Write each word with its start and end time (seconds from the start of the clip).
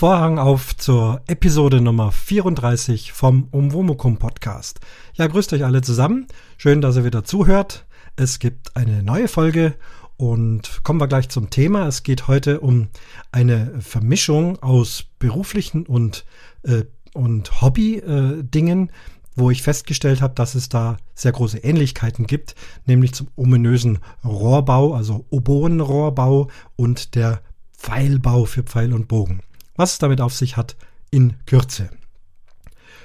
Vorhang 0.00 0.38
auf 0.38 0.74
zur 0.78 1.20
Episode 1.26 1.82
Nummer 1.82 2.10
34 2.10 3.12
vom 3.12 3.48
Umwomukum 3.50 4.16
Podcast. 4.16 4.80
Ja, 5.12 5.26
grüßt 5.26 5.52
euch 5.52 5.62
alle 5.62 5.82
zusammen. 5.82 6.26
Schön, 6.56 6.80
dass 6.80 6.96
ihr 6.96 7.04
wieder 7.04 7.22
zuhört. 7.22 7.84
Es 8.16 8.38
gibt 8.38 8.74
eine 8.78 9.02
neue 9.02 9.28
Folge 9.28 9.74
und 10.16 10.82
kommen 10.84 11.02
wir 11.02 11.06
gleich 11.06 11.28
zum 11.28 11.50
Thema. 11.50 11.86
Es 11.86 12.02
geht 12.02 12.28
heute 12.28 12.60
um 12.60 12.88
eine 13.30 13.78
Vermischung 13.82 14.58
aus 14.62 15.04
beruflichen 15.18 15.84
und, 15.84 16.24
äh, 16.62 16.84
und 17.12 17.60
Hobby-Dingen, 17.60 18.88
äh, 18.88 18.92
wo 19.36 19.50
ich 19.50 19.60
festgestellt 19.60 20.22
habe, 20.22 20.32
dass 20.32 20.54
es 20.54 20.70
da 20.70 20.96
sehr 21.14 21.32
große 21.32 21.58
Ähnlichkeiten 21.58 22.26
gibt, 22.26 22.54
nämlich 22.86 23.12
zum 23.12 23.28
ominösen 23.36 23.98
Rohrbau, 24.24 24.94
also 24.94 25.26
Oboenrohrbau 25.28 26.48
und 26.76 27.14
der 27.16 27.42
Pfeilbau 27.76 28.46
für 28.46 28.62
Pfeil 28.62 28.94
und 28.94 29.06
Bogen. 29.06 29.42
Was 29.80 29.92
es 29.92 29.98
damit 29.98 30.20
auf 30.20 30.34
sich 30.34 30.58
hat, 30.58 30.76
in 31.10 31.36
Kürze. 31.46 31.88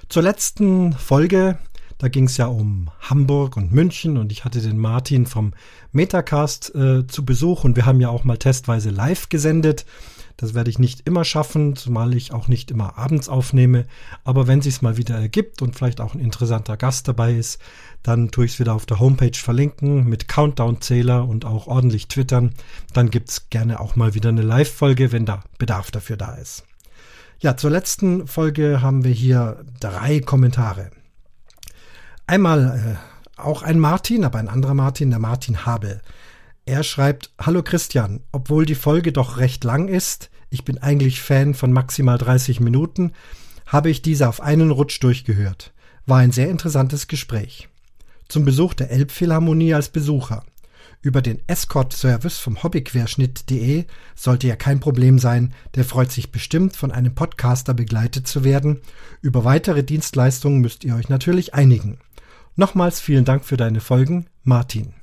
Zur 0.09 0.23
letzten 0.23 0.91
Folge, 0.91 1.57
da 1.97 2.07
ging 2.09 2.25
es 2.25 2.37
ja 2.37 2.47
um 2.47 2.89
Hamburg 2.99 3.57
und 3.57 3.71
München 3.71 4.17
und 4.17 4.31
ich 4.31 4.43
hatte 4.43 4.61
den 4.61 4.77
Martin 4.77 5.25
vom 5.25 5.53
Metacast 5.91 6.75
äh, 6.75 7.07
zu 7.07 7.25
Besuch 7.25 7.63
und 7.63 7.75
wir 7.75 7.85
haben 7.85 8.01
ja 8.01 8.09
auch 8.09 8.23
mal 8.23 8.37
testweise 8.37 8.89
live 8.89 9.29
gesendet. 9.29 9.85
Das 10.37 10.53
werde 10.53 10.69
ich 10.69 10.79
nicht 10.79 11.07
immer 11.07 11.23
schaffen, 11.23 11.77
zumal 11.77 12.13
ich 12.13 12.33
auch 12.33 12.49
nicht 12.49 12.69
immer 12.69 12.97
abends 12.97 13.29
aufnehme. 13.29 13.85
Aber 14.25 14.47
wenn 14.47 14.61
sich's 14.61 14.81
mal 14.81 14.97
wieder 14.97 15.15
ergibt 15.15 15.61
und 15.61 15.75
vielleicht 15.75 16.01
auch 16.01 16.13
ein 16.13 16.19
interessanter 16.19 16.75
Gast 16.75 17.07
dabei 17.07 17.33
ist, 17.33 17.61
dann 18.03 18.31
tue 18.31 18.43
ich 18.43 18.53
es 18.53 18.59
wieder 18.59 18.73
auf 18.73 18.85
der 18.85 18.99
Homepage 18.99 19.37
verlinken 19.37 20.09
mit 20.09 20.27
Countdown-Zähler 20.27 21.25
und 21.25 21.45
auch 21.45 21.67
ordentlich 21.67 22.09
twittern. 22.09 22.51
Dann 22.91 23.11
gibt's 23.11 23.49
gerne 23.49 23.79
auch 23.79 23.95
mal 23.95 24.13
wieder 24.13 24.29
eine 24.29 24.41
Live-Folge, 24.41 25.13
wenn 25.13 25.25
da 25.25 25.41
Bedarf 25.57 25.91
dafür 25.91 26.17
da 26.17 26.35
ist. 26.35 26.65
Ja, 27.39 27.55
zur 27.55 27.71
letzten 27.71 28.27
Folge 28.27 28.81
haben 28.81 29.05
wir 29.05 29.11
hier 29.11 29.63
drei 29.79 30.19
Kommentare. 30.19 30.91
Einmal 32.27 32.97
äh, 32.97 33.39
auch 33.39 33.61
ein 33.61 33.79
Martin, 33.79 34.23
aber 34.23 34.39
ein 34.39 34.49
anderer 34.49 34.73
Martin, 34.73 35.11
der 35.11 35.19
Martin 35.19 35.65
Habel. 35.65 36.01
Er 36.65 36.81
schreibt, 36.81 37.31
Hallo 37.39 37.61
Christian, 37.61 38.21
obwohl 38.31 38.65
die 38.65 38.73
Folge 38.73 39.11
doch 39.11 39.37
recht 39.37 39.63
lang 39.63 39.87
ist, 39.87 40.31
ich 40.49 40.65
bin 40.65 40.79
eigentlich 40.79 41.21
Fan 41.21 41.53
von 41.53 41.71
maximal 41.71 42.17
30 42.17 42.59
Minuten, 42.61 43.11
habe 43.67 43.91
ich 43.91 44.01
diese 44.01 44.27
auf 44.27 44.41
einen 44.41 44.71
Rutsch 44.71 45.03
durchgehört. 45.03 45.73
War 46.07 46.19
ein 46.19 46.31
sehr 46.31 46.49
interessantes 46.49 47.07
Gespräch. 47.07 47.69
Zum 48.27 48.43
Besuch 48.43 48.73
der 48.73 48.89
Elbphilharmonie 48.89 49.75
als 49.75 49.89
Besucher. 49.89 50.43
Über 51.05 51.21
den 51.21 51.37
Escort-Service 51.45 52.39
vom 52.39 52.63
Hobbyquerschnitt.de 52.63 53.85
sollte 54.15 54.47
ja 54.47 54.55
kein 54.55 54.79
Problem 54.79 55.19
sein, 55.19 55.53
der 55.75 55.85
freut 55.85 56.11
sich 56.11 56.31
bestimmt, 56.31 56.75
von 56.75 56.91
einem 56.91 57.13
Podcaster 57.13 57.75
begleitet 57.75 58.27
zu 58.27 58.43
werden. 58.43 58.81
Über 59.21 59.43
weitere 59.43 59.83
Dienstleistungen 59.83 60.61
müsst 60.61 60.83
ihr 60.83 60.95
euch 60.95 61.07
natürlich 61.07 61.53
einigen. 61.53 61.99
Nochmals 62.55 63.01
vielen 63.01 63.23
Dank 63.23 63.45
für 63.45 63.55
deine 63.55 63.81
Folgen, 63.81 64.25
Martin. 64.43 64.95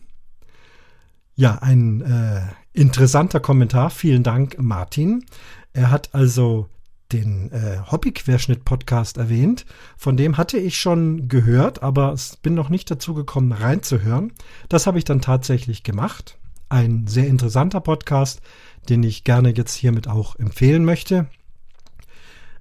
Ja, 1.36 1.58
ein 1.62 2.00
äh, 2.00 2.48
interessanter 2.72 3.38
Kommentar. 3.38 3.88
Vielen 3.90 4.24
Dank, 4.24 4.56
Martin. 4.58 5.24
Er 5.72 5.92
hat 5.92 6.16
also 6.16 6.68
den 7.12 7.50
äh, 7.52 7.78
Hobbyquerschnitt-Podcast 7.90 9.16
erwähnt. 9.16 9.66
Von 9.96 10.16
dem 10.16 10.36
hatte 10.36 10.58
ich 10.58 10.78
schon 10.78 11.28
gehört, 11.28 11.82
aber 11.82 12.16
bin 12.42 12.54
noch 12.54 12.68
nicht 12.68 12.90
dazu 12.90 13.14
gekommen, 13.14 13.52
reinzuhören. 13.52 14.32
Das 14.68 14.86
habe 14.86 14.98
ich 14.98 15.04
dann 15.04 15.20
tatsächlich 15.20 15.82
gemacht. 15.82 16.38
Ein 16.68 17.06
sehr 17.06 17.26
interessanter 17.26 17.80
Podcast, 17.80 18.40
den 18.88 19.02
ich 19.02 19.24
gerne 19.24 19.54
jetzt 19.54 19.74
hiermit 19.74 20.08
auch 20.08 20.38
empfehlen 20.38 20.84
möchte. 20.84 21.26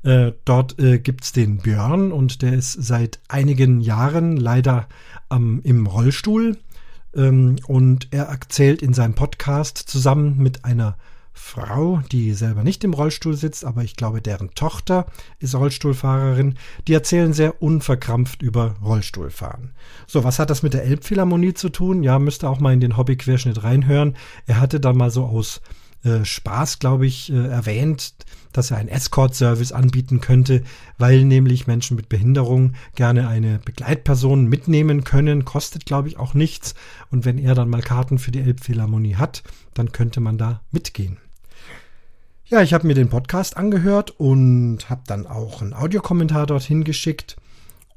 Äh, 0.04 0.34
dort 0.46 0.80
äh, 0.80 1.00
gibt's 1.00 1.32
den 1.32 1.58
Björn 1.58 2.12
und 2.12 2.42
der 2.42 2.54
ist 2.54 2.74
seit 2.74 3.20
einigen 3.28 3.82
Jahren 3.82 4.36
leider 4.36 4.88
ähm, 5.32 5.62
im 5.64 5.86
Rollstuhl 5.86 6.58
ähm, 7.16 7.58
und 7.68 8.08
er 8.12 8.26
erzählt 8.26 8.82
in 8.82 8.94
seinem 8.94 9.14
Podcast 9.14 9.78
zusammen 9.78 10.38
mit 10.38 10.66
einer 10.66 10.98
Frau, 11.44 12.02
die 12.14 12.34
selber 12.34 12.64
nicht 12.64 12.84
im 12.86 12.94
Rollstuhl 12.94 13.36
sitzt, 13.36 13.66
aber 13.66 13.84
ich 13.84 13.98
glaube, 13.98 14.22
deren 14.22 14.52
Tochter 14.52 15.08
ist 15.40 15.54
Rollstuhlfahrerin. 15.54 16.56
Die 16.88 16.94
erzählen 16.94 17.34
sehr 17.34 17.62
unverkrampft 17.62 18.42
über 18.42 18.76
Rollstuhlfahren. 18.82 19.72
So, 20.08 20.24
was 20.24 20.40
hat 20.40 20.50
das 20.50 20.64
mit 20.64 20.74
der 20.74 20.86
Elbphilharmonie 20.86 21.54
zu 21.54 21.68
tun? 21.68 22.04
Ja, 22.04 22.20
müsste 22.20 22.48
auch 22.48 22.62
mal 22.62 22.74
in 22.74 22.80
den 22.80 22.96
Hobbyquerschnitt 22.96 23.64
reinhören. 23.64 24.16
Er 24.46 24.62
hatte 24.62 24.80
da 24.80 24.94
mal 24.94 25.12
so 25.12 25.26
aus 25.26 25.62
äh, 26.04 26.24
Spaß, 26.24 26.80
glaube 26.80 27.06
ich, 27.06 27.32
äh, 27.34 27.48
erwähnt, 27.48 28.14
dass 28.54 28.72
er 28.72 28.78
einen 28.78 28.88
Escort-Service 28.88 29.74
anbieten 29.74 30.22
könnte, 30.22 30.64
weil 30.98 31.26
nämlich 31.26 31.68
Menschen 31.68 31.98
mit 31.98 32.08
Behinderung 32.08 32.76
gerne 32.96 33.28
eine 33.28 33.60
Begleitperson 33.60 34.46
mitnehmen 34.46 35.04
können, 35.04 35.44
kostet, 35.44 35.86
glaube 35.86 36.08
ich, 36.08 36.18
auch 36.18 36.34
nichts. 36.34 36.76
Und 37.10 37.26
wenn 37.26 37.38
er 37.38 37.56
dann 37.56 37.70
mal 37.70 37.82
Karten 37.82 38.20
für 38.20 38.32
die 38.32 38.40
Elbphilharmonie 38.40 39.16
hat, 39.16 39.44
dann 39.74 39.92
könnte 39.92 40.22
man 40.22 40.38
da 40.38 40.62
mitgehen. 40.72 41.18
Ja, 42.52 42.62
ich 42.62 42.74
habe 42.74 42.86
mir 42.86 42.96
den 42.96 43.08
Podcast 43.08 43.56
angehört 43.56 44.12
und 44.20 44.90
habe 44.90 45.04
dann 45.08 45.26
auch 45.26 45.62
einen 45.62 45.74
Audiokommentar 45.74 46.46
dorthin 46.46 46.84
geschickt 46.84 47.38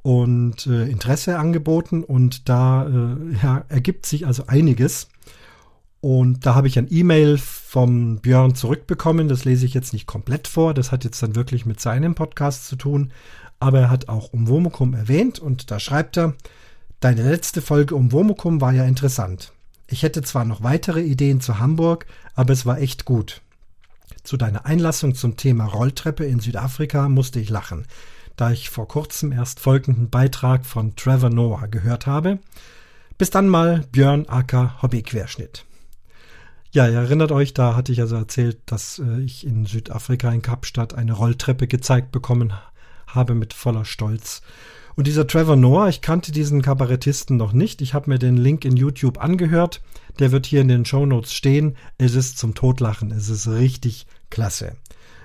und 0.02 0.68
äh, 0.68 0.88
Interesse 0.88 1.40
angeboten 1.40 2.04
und 2.04 2.48
da 2.48 2.86
äh, 2.86 3.34
ja, 3.42 3.64
ergibt 3.68 4.06
sich 4.06 4.28
also 4.28 4.46
einiges. 4.46 5.08
Und 6.00 6.46
da 6.46 6.54
habe 6.54 6.68
ich 6.68 6.78
ein 6.78 6.86
E-Mail 6.88 7.36
vom 7.36 8.20
Björn 8.20 8.54
zurückbekommen. 8.54 9.26
Das 9.26 9.44
lese 9.44 9.66
ich 9.66 9.74
jetzt 9.74 9.92
nicht 9.92 10.06
komplett 10.06 10.46
vor. 10.46 10.72
Das 10.72 10.92
hat 10.92 11.02
jetzt 11.02 11.20
dann 11.20 11.34
wirklich 11.34 11.66
mit 11.66 11.80
seinem 11.80 12.14
Podcast 12.14 12.68
zu 12.68 12.76
tun. 12.76 13.10
Aber 13.58 13.80
er 13.80 13.90
hat 13.90 14.08
auch 14.08 14.32
um 14.32 14.46
Womukum 14.46 14.94
erwähnt 14.94 15.40
und 15.40 15.72
da 15.72 15.80
schreibt 15.80 16.16
er, 16.16 16.34
deine 17.00 17.28
letzte 17.28 17.60
Folge 17.60 17.96
um 17.96 18.12
Womukum 18.12 18.60
war 18.60 18.72
ja 18.72 18.84
interessant. 18.84 19.52
Ich 19.88 20.04
hätte 20.04 20.22
zwar 20.22 20.44
noch 20.44 20.62
weitere 20.62 21.02
Ideen 21.02 21.40
zu 21.40 21.58
Hamburg, 21.58 22.06
aber 22.36 22.52
es 22.52 22.64
war 22.64 22.78
echt 22.78 23.04
gut. 23.04 23.42
Zu 24.24 24.38
deiner 24.38 24.64
Einlassung 24.64 25.14
zum 25.14 25.36
Thema 25.36 25.66
Rolltreppe 25.66 26.24
in 26.24 26.40
Südafrika 26.40 27.10
musste 27.10 27.40
ich 27.40 27.50
lachen, 27.50 27.86
da 28.36 28.50
ich 28.50 28.70
vor 28.70 28.88
kurzem 28.88 29.32
erst 29.32 29.60
folgenden 29.60 30.08
Beitrag 30.08 30.64
von 30.64 30.96
Trevor 30.96 31.28
Noah 31.28 31.68
gehört 31.68 32.06
habe. 32.06 32.38
Bis 33.18 33.28
dann 33.28 33.48
mal 33.48 33.84
Björn 33.92 34.26
Acker 34.26 34.80
Hobbyquerschnitt. 34.80 35.66
Ja, 36.72 36.88
ihr 36.88 36.98
erinnert 36.98 37.32
euch, 37.32 37.52
da 37.52 37.76
hatte 37.76 37.92
ich 37.92 38.00
also 38.00 38.16
erzählt, 38.16 38.58
dass 38.66 38.98
äh, 38.98 39.20
ich 39.20 39.46
in 39.46 39.66
Südafrika 39.66 40.32
in 40.32 40.42
Kapstadt 40.42 40.94
eine 40.94 41.12
Rolltreppe 41.12 41.68
gezeigt 41.68 42.10
bekommen 42.10 42.54
habe 43.06 43.34
mit 43.34 43.52
voller 43.52 43.84
Stolz. 43.84 44.40
Und 44.96 45.06
dieser 45.06 45.26
Trevor 45.26 45.56
Noah, 45.56 45.88
ich 45.88 46.00
kannte 46.00 46.30
diesen 46.30 46.62
Kabarettisten 46.62 47.36
noch 47.36 47.52
nicht. 47.52 47.82
Ich 47.82 47.94
habe 47.94 48.10
mir 48.10 48.18
den 48.18 48.36
Link 48.36 48.64
in 48.64 48.76
YouTube 48.76 49.22
angehört. 49.22 49.82
Der 50.20 50.30
wird 50.30 50.46
hier 50.46 50.60
in 50.60 50.68
den 50.68 50.84
Show 50.84 51.04
Notes 51.04 51.34
stehen. 51.34 51.76
Es 51.98 52.14
ist 52.14 52.38
zum 52.38 52.54
Totlachen. 52.54 53.10
Es 53.10 53.28
ist 53.28 53.48
richtig 53.48 54.06
klasse. 54.30 54.76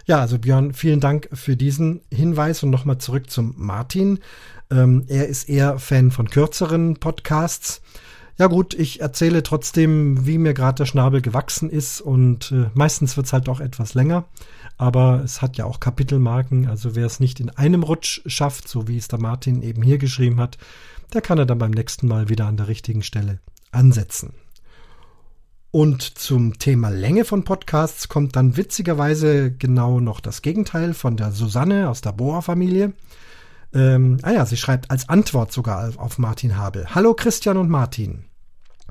Ja, 0.06 0.20
also 0.20 0.40
Björn, 0.40 0.74
vielen 0.74 1.00
Dank 1.00 1.30
für 1.34 1.56
diesen 1.56 2.02
Hinweis 2.12 2.64
und 2.64 2.72
nochmal 2.72 2.98
zurück 2.98 3.30
zum 3.30 3.54
Martin. 3.58 4.20
Ähm, 4.72 5.04
er 5.08 5.28
ist 5.28 5.48
eher 5.48 5.78
Fan 5.78 6.10
von 6.10 6.32
kürzeren 6.32 6.96
Podcasts. 6.96 7.82
Ja 8.40 8.48
gut, 8.48 8.74
ich 8.74 9.02
erzähle 9.02 9.44
trotzdem, 9.44 10.26
wie 10.26 10.38
mir 10.40 10.56
gerade 10.56 10.78
der 10.78 10.86
Schnabel 10.86 11.22
gewachsen 11.22 11.70
ist 11.70 12.02
und 12.02 12.52
äh, 12.52 12.72
meistens 12.74 13.18
wird's 13.18 13.34
halt 13.34 13.50
auch 13.50 13.60
etwas 13.60 13.94
länger. 13.94 14.26
Aber 14.80 15.22
es 15.26 15.42
hat 15.42 15.58
ja 15.58 15.66
auch 15.66 15.82
Kapitelmarken, 15.82 16.70
also 16.70 16.96
wer 16.96 17.06
es 17.06 17.20
nicht 17.20 17.42
in 17.42 17.50
einem 17.50 17.84
Rutsch 17.84 18.22
schafft, 18.26 18.70
so 18.70 18.88
wie 18.88 18.98
es 18.98 19.10
der 19.10 19.20
Martin 19.20 19.62
eben 19.62 19.84
hier 19.84 19.98
geschrieben 19.98 20.40
hat, 20.40 20.58
der 21.14 21.20
kann 21.22 21.38
er 21.38 21.46
dann 21.46 21.58
beim 21.58 21.72
nächsten 21.72 22.08
Mal 22.08 22.30
wieder 22.30 22.46
an 22.48 22.56
der 22.56 22.70
richtigen 22.70 23.04
Stelle 23.04 23.40
ansetzen. 23.72 24.34
Und 25.72 26.02
zum 26.02 26.60
Thema 26.60 26.90
Länge 26.90 27.26
von 27.26 27.44
Podcasts 27.44 28.08
kommt 28.08 28.38
dann 28.38 28.56
witzigerweise 28.56 29.52
genau 29.52 30.00
noch 30.00 30.22
das 30.22 30.42
Gegenteil 30.42 30.94
von 30.94 31.18
der 31.18 31.34
Susanne 31.34 31.90
aus 31.90 32.00
der 32.00 32.14
Boa-Familie. 32.14 32.94
Ähm, 33.74 34.20
ah 34.22 34.32
ja, 34.32 34.46
sie 34.46 34.58
schreibt 34.58 34.90
als 34.92 35.10
Antwort 35.10 35.52
sogar 35.52 35.92
auf 35.98 36.18
Martin 36.20 36.56
Habel. 36.56 36.96
Hallo 36.96 37.14
Christian 37.14 37.58
und 37.58 37.70
Martin. 37.70 38.24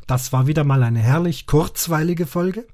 Das 0.07 0.35
war 0.35 0.47
wieder 0.47 0.65
mal 0.65 0.83
eine 0.83 1.01
herrlich 1.01 1.47
kurzweilige 1.47 2.27
Folge. 2.27 2.67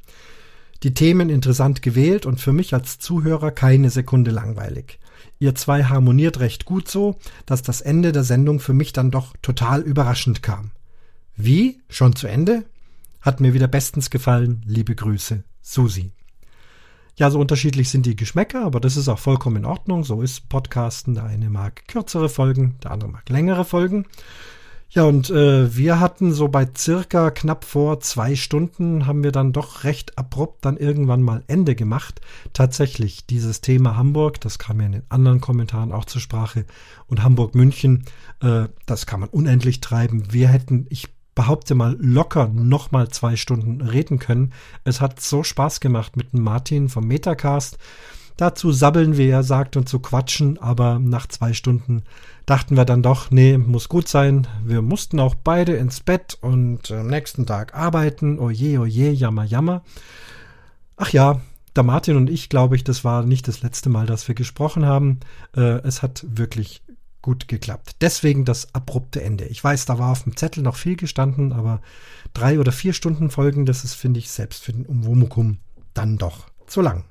Die 0.85 0.93
Themen 0.93 1.31
interessant 1.31 1.81
gewählt 1.81 2.27
und 2.27 2.43
für 2.43 2.53
mich 2.53 2.75
als 2.75 2.99
Zuhörer 2.99 3.51
keine 3.51 3.89
Sekunde 3.89 4.31
langweilig. 4.31 4.99
Ihr 5.39 5.55
zwei 5.55 5.85
harmoniert 5.85 6.41
recht 6.41 6.67
gut 6.67 6.89
so, 6.89 7.19
dass 7.47 7.63
das 7.63 7.81
Ende 7.81 8.13
der 8.13 8.23
Sendung 8.23 8.61
für 8.61 8.75
mich 8.75 8.93
dann 8.93 9.11
doch 9.11 9.35
total 9.41 9.81
überraschend 9.81 10.43
kam. 10.43 10.73
Wie? 11.37 11.81
Schon 11.89 12.15
zu 12.15 12.27
Ende? 12.27 12.65
Hat 13.23 13.41
mir 13.41 13.55
wieder 13.55 13.67
bestens 13.67 14.11
gefallen. 14.11 14.63
Liebe 14.67 14.95
Grüße, 14.95 15.43
Susi. 15.63 16.13
Ja, 17.17 17.31
so 17.31 17.41
unterschiedlich 17.41 17.89
sind 17.89 18.05
die 18.05 18.17
Geschmäcker, 18.17 18.63
aber 18.63 18.79
das 18.79 18.99
ist 18.99 19.09
auch 19.09 19.19
vollkommen 19.19 19.57
in 19.57 19.65
Ordnung. 19.65 20.05
So 20.05 20.21
ist 20.21 20.51
Podcasten. 20.51 21.15
Der 21.15 21.25
eine 21.25 21.49
mag 21.49 21.89
kürzere 21.89 22.29
Folgen, 22.29 22.77
der 22.83 22.91
andere 22.91 23.11
mag 23.11 23.27
längere 23.31 23.65
Folgen. 23.65 24.05
Ja, 24.95 25.03
und 25.03 25.29
äh, 25.29 25.77
wir 25.77 25.99
hatten 25.99 26.33
so 26.33 26.47
bei 26.47 26.69
circa 26.77 27.33
knapp 27.33 27.65
vor 27.65 27.99
zwei 27.99 28.37
Stunden 28.37 29.09
haben 29.09 29.25
wir 29.25 29.33
dann 29.33 29.53
doch 29.53 29.83
recht 29.83 30.17
abrupt 30.17 30.65
dann 30.65 30.77
irgendwann 30.77 31.21
mal 31.21 31.43
Ende 31.49 31.75
gemacht. 31.75 32.21
Tatsächlich, 32.53 33.27
dieses 33.27 33.61
Thema 33.61 33.97
Hamburg, 33.97 34.41
das 34.41 34.61
kam 34.61 34.79
ja 34.79 34.87
in 34.87 34.93
den 34.93 35.03
anderen 35.09 35.41
Kommentaren 35.41 35.91
auch 35.91 36.05
zur 36.05 36.21
Sprache, 36.21 36.65
und 37.09 37.25
Hamburg-München, 37.25 38.05
äh, 38.41 38.69
das 38.87 39.07
kann 39.07 39.19
man 39.19 39.31
unendlich 39.31 39.81
treiben. 39.81 40.33
Wir 40.33 40.47
hätten, 40.47 40.87
ich 40.91 41.09
behaupte 41.35 41.75
mal, 41.75 41.97
locker 41.99 42.47
noch 42.55 42.93
mal 42.93 43.09
zwei 43.09 43.35
Stunden 43.35 43.81
reden 43.81 44.21
können. 44.21 44.53
Es 44.85 45.01
hat 45.01 45.19
so 45.19 45.43
Spaß 45.43 45.81
gemacht 45.81 46.17
mit 46.17 46.33
dem 46.33 46.45
Martin 46.45 46.89
vom 46.89 47.09
Metacast. 47.09 47.79
Dazu 48.37 48.73
sabbeln 48.73 49.17
wir, 49.17 49.31
er 49.33 49.43
sagt, 49.43 49.77
und 49.77 49.89
zu 49.89 49.99
quatschen, 49.99 50.59
aber 50.59 51.01
nach 51.01 51.27
zwei 51.29 51.53
Stunden 51.53 52.05
dachten 52.47 52.77
wir 52.77 52.85
dann 52.85 53.03
doch, 53.03 53.31
nee, 53.31 53.59
muss 53.59 53.89
gut 53.89 54.09
sein. 54.09 54.47
Wir 54.65 54.83
mussten 54.83 55.21
auch 55.21 55.35
beide 55.35 55.75
ins 55.77 56.01
Bett 56.01 56.37
und 56.41 56.91
am 56.91 57.07
nächsten 57.07 57.47
Tag 57.47 57.75
arbeiten. 57.75 58.39
Oje, 58.39 58.81
oje, 58.81 59.11
jammer, 59.11 59.45
jammer. 59.45 59.83
Ach 60.97 61.11
ja, 61.11 61.41
der 61.75 61.83
Martin 61.83 62.17
und 62.17 62.31
ich, 62.31 62.49
glaube 62.49 62.77
ich, 62.77 62.85
das 62.85 63.05
war 63.05 63.25
nicht 63.25 63.49
das 63.49 63.63
letzte 63.63 63.89
Mal, 63.89 64.07
dass 64.07 64.29
wir 64.29 64.35
gesprochen 64.35 64.87
haben. 64.87 65.21
Äh, 65.57 65.81
es 65.83 66.03
hat 66.03 66.25
wirklich 66.29 66.83
gut 67.23 67.49
geklappt. 67.49 67.97
Deswegen 68.03 68.45
das 68.45 68.75
abrupte 68.75 69.23
Ende. 69.23 69.47
Ich 69.47 69.65
weiß, 69.65 69.87
da 69.87 69.99
war 69.99 70.13
auf 70.13 70.25
dem 70.25 70.37
Zettel 70.37 70.63
noch 70.63 70.77
viel 70.77 70.97
gestanden, 70.97 71.53
aber 71.53 71.81
drei 72.35 72.61
oder 72.61 72.71
vier 72.71 72.93
Stunden 72.93 73.31
Folgen, 73.31 73.65
das 73.65 73.83
ist, 73.83 73.95
finde 73.95 74.21
ich, 74.21 74.31
selbst 74.31 74.63
für 74.63 74.73
den 74.73 74.85
Umwomukum 74.85 75.59
dann 75.95 76.19
doch 76.19 76.49
zu 76.67 76.83
lang. 76.83 77.05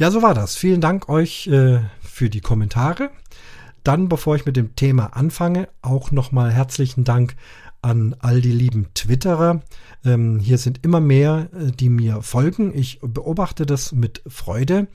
Ja, 0.00 0.10
so 0.10 0.22
war 0.22 0.32
das. 0.32 0.56
Vielen 0.56 0.80
Dank 0.80 1.10
euch 1.10 1.46
äh, 1.48 1.80
für 2.00 2.30
die 2.30 2.40
Kommentare. 2.40 3.10
Dann, 3.84 4.08
bevor 4.08 4.34
ich 4.34 4.46
mit 4.46 4.56
dem 4.56 4.74
Thema 4.74 5.14
anfange, 5.14 5.68
auch 5.82 6.10
nochmal 6.10 6.50
herzlichen 6.50 7.04
Dank 7.04 7.36
an 7.82 8.14
all 8.18 8.40
die 8.40 8.52
lieben 8.52 8.88
Twitterer. 8.94 9.62
Ähm, 10.04 10.38
hier 10.38 10.58
sind 10.58 10.80
immer 10.84 11.00
mehr, 11.00 11.48
äh, 11.54 11.72
die 11.72 11.88
mir 11.88 12.22
folgen. 12.22 12.72
Ich 12.74 13.00
beobachte 13.02 13.66
das 13.66 13.92
mit 13.92 14.22
Freude. 14.26 14.88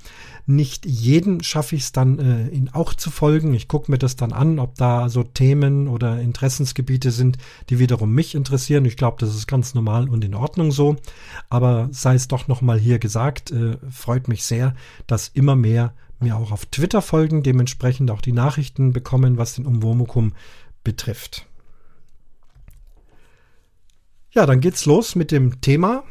Nicht 0.46 0.86
jeden 0.86 1.44
schaffe 1.44 1.76
ich 1.76 1.84
es 1.84 1.92
dann, 1.92 2.20
äh, 2.20 2.48
ihnen 2.50 2.70
auch 2.70 2.94
zu 2.94 3.10
folgen. 3.10 3.54
Ich 3.54 3.68
gucke 3.68 3.92
mir 3.92 3.98
das 3.98 4.16
dann 4.16 4.34
an, 4.34 4.60
ob 4.60 4.76
da 4.76 5.10
so 5.10 5.24
Themen 5.24 5.88
oder 5.88 6.22
Interessensgebiete 6.22 7.12
sind, 7.12 7.38
die 7.70 7.80
wiederum 7.80 8.14
mich 8.14 8.36
interessieren. 8.36 8.86
Ich 8.86 8.98
glaube, 8.98 9.18
das 9.20 9.36
ist 9.36 9.48
ganz 9.48 9.74
normal 9.74 10.10
und 10.10 10.24
in 10.24 10.36
Ordnung 10.36 10.72
so. 10.72 10.96
Aber 11.50 11.90
sei 11.92 12.16
es 12.16 12.28
doch 12.28 12.48
nochmal 12.48 12.80
hier 12.80 13.00
gesagt, 13.00 13.52
äh, 13.52 13.78
freut 13.90 14.28
mich 14.28 14.44
sehr, 14.44 14.76
dass 15.08 15.30
immer 15.30 15.56
mehr 15.56 15.94
mir 16.20 16.38
auch 16.38 16.52
auf 16.52 16.66
Twitter 16.68 17.02
folgen, 17.02 17.44
dementsprechend 17.44 18.10
auch 18.10 18.22
die 18.22 18.32
Nachrichten 18.32 18.94
bekommen, 18.94 19.38
was 19.38 19.56
den 19.56 19.66
Umwomukum 19.66 20.34
betrifft. 20.84 21.48
Ja, 24.36 24.46
dann 24.46 24.60
geht's 24.60 24.86
los 24.86 25.16
mit 25.16 25.32
dem 25.32 25.62
Thema 25.62 26.04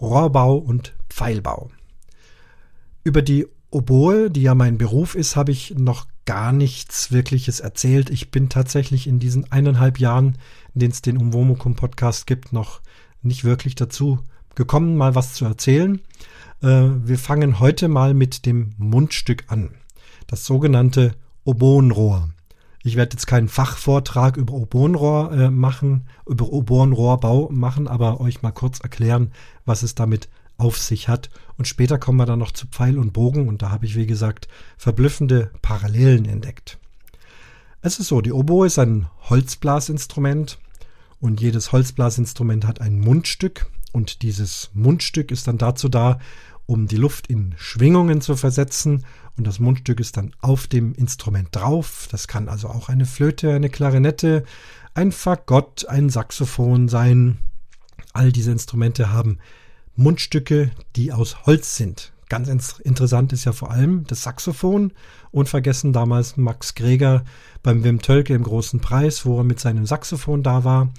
Rohrbau 0.00 0.56
und 0.56 0.96
Pfeilbau. 1.10 1.70
Über 3.04 3.20
die 3.20 3.46
Oboe, 3.70 4.30
die 4.30 4.40
ja 4.40 4.54
mein 4.54 4.78
Beruf 4.78 5.14
ist, 5.14 5.36
habe 5.36 5.52
ich 5.52 5.74
noch 5.76 6.06
gar 6.24 6.52
nichts 6.52 7.12
Wirkliches 7.12 7.60
erzählt. 7.60 8.08
Ich 8.08 8.30
bin 8.30 8.48
tatsächlich 8.48 9.06
in 9.06 9.18
diesen 9.18 9.52
eineinhalb 9.52 10.00
Jahren, 10.00 10.38
in 10.72 10.80
denen 10.80 10.92
es 10.92 11.02
den 11.02 11.18
Umwomukum 11.18 11.76
Podcast 11.76 12.26
gibt, 12.26 12.54
noch 12.54 12.80
nicht 13.20 13.44
wirklich 13.44 13.74
dazu 13.74 14.20
gekommen, 14.54 14.96
mal 14.96 15.14
was 15.14 15.34
zu 15.34 15.44
erzählen. 15.44 16.00
Äh, 16.62 16.88
wir 17.04 17.18
fangen 17.18 17.60
heute 17.60 17.88
mal 17.88 18.14
mit 18.14 18.46
dem 18.46 18.70
Mundstück 18.78 19.44
an. 19.48 19.74
Das 20.28 20.46
sogenannte 20.46 21.14
Oboenrohr. 21.44 22.30
Ich 22.82 22.96
werde 22.96 23.14
jetzt 23.14 23.26
keinen 23.26 23.48
Fachvortrag 23.48 24.36
über 24.38 24.54
Oboenrohr 24.54 25.32
äh, 25.32 25.50
machen, 25.50 26.06
über 26.26 26.50
Oboenrohrbau 26.50 27.50
machen, 27.52 27.86
aber 27.86 28.20
euch 28.20 28.40
mal 28.40 28.52
kurz 28.52 28.80
erklären, 28.80 29.32
was 29.66 29.82
es 29.82 29.94
damit 29.94 30.28
auf 30.56 30.78
sich 30.78 31.08
hat. 31.08 31.28
Und 31.58 31.68
später 31.68 31.98
kommen 31.98 32.18
wir 32.18 32.26
dann 32.26 32.38
noch 32.38 32.52
zu 32.52 32.66
Pfeil 32.66 32.98
und 32.98 33.12
Bogen 33.12 33.48
und 33.48 33.60
da 33.60 33.70
habe 33.70 33.84
ich, 33.84 33.96
wie 33.96 34.06
gesagt, 34.06 34.48
verblüffende 34.78 35.50
Parallelen 35.60 36.24
entdeckt. 36.24 36.78
Es 37.82 37.98
ist 37.98 38.08
so, 38.08 38.20
die 38.20 38.32
Oboe 38.32 38.66
ist 38.66 38.78
ein 38.78 39.06
Holzblasinstrument 39.28 40.58
und 41.20 41.40
jedes 41.40 41.72
Holzblasinstrument 41.72 42.66
hat 42.66 42.80
ein 42.80 42.98
Mundstück 42.98 43.66
und 43.92 44.22
dieses 44.22 44.70
Mundstück 44.72 45.30
ist 45.30 45.48
dann 45.48 45.58
dazu 45.58 45.88
da, 45.88 46.18
um 46.70 46.86
die 46.86 46.96
Luft 46.96 47.26
in 47.26 47.52
Schwingungen 47.56 48.20
zu 48.20 48.36
versetzen 48.36 49.04
und 49.36 49.44
das 49.44 49.58
Mundstück 49.58 49.98
ist 49.98 50.16
dann 50.16 50.30
auf 50.40 50.68
dem 50.68 50.94
Instrument 50.94 51.48
drauf. 51.50 52.06
Das 52.12 52.28
kann 52.28 52.48
also 52.48 52.68
auch 52.68 52.88
eine 52.88 53.06
Flöte, 53.06 53.52
eine 53.52 53.68
Klarinette, 53.68 54.44
ein 54.94 55.10
Fagott, 55.10 55.88
ein 55.88 56.10
Saxophon 56.10 56.86
sein. 56.86 57.38
All 58.12 58.30
diese 58.30 58.52
Instrumente 58.52 59.12
haben 59.12 59.38
Mundstücke, 59.96 60.70
die 60.94 61.12
aus 61.12 61.44
Holz 61.44 61.76
sind. 61.76 62.12
Ganz 62.28 62.48
interessant 62.78 63.32
ist 63.32 63.46
ja 63.46 63.52
vor 63.52 63.72
allem 63.72 64.04
das 64.06 64.22
Saxophon. 64.22 64.92
Unvergessen 65.32 65.92
damals 65.92 66.36
Max 66.36 66.76
Greger 66.76 67.24
beim 67.64 67.82
Wim 67.82 68.00
Tölke 68.00 68.32
im 68.32 68.44
großen 68.44 68.78
Preis, 68.78 69.26
wo 69.26 69.38
er 69.38 69.44
mit 69.44 69.58
seinem 69.58 69.86
Saxophon 69.86 70.44
da 70.44 70.62
war. 70.62 70.90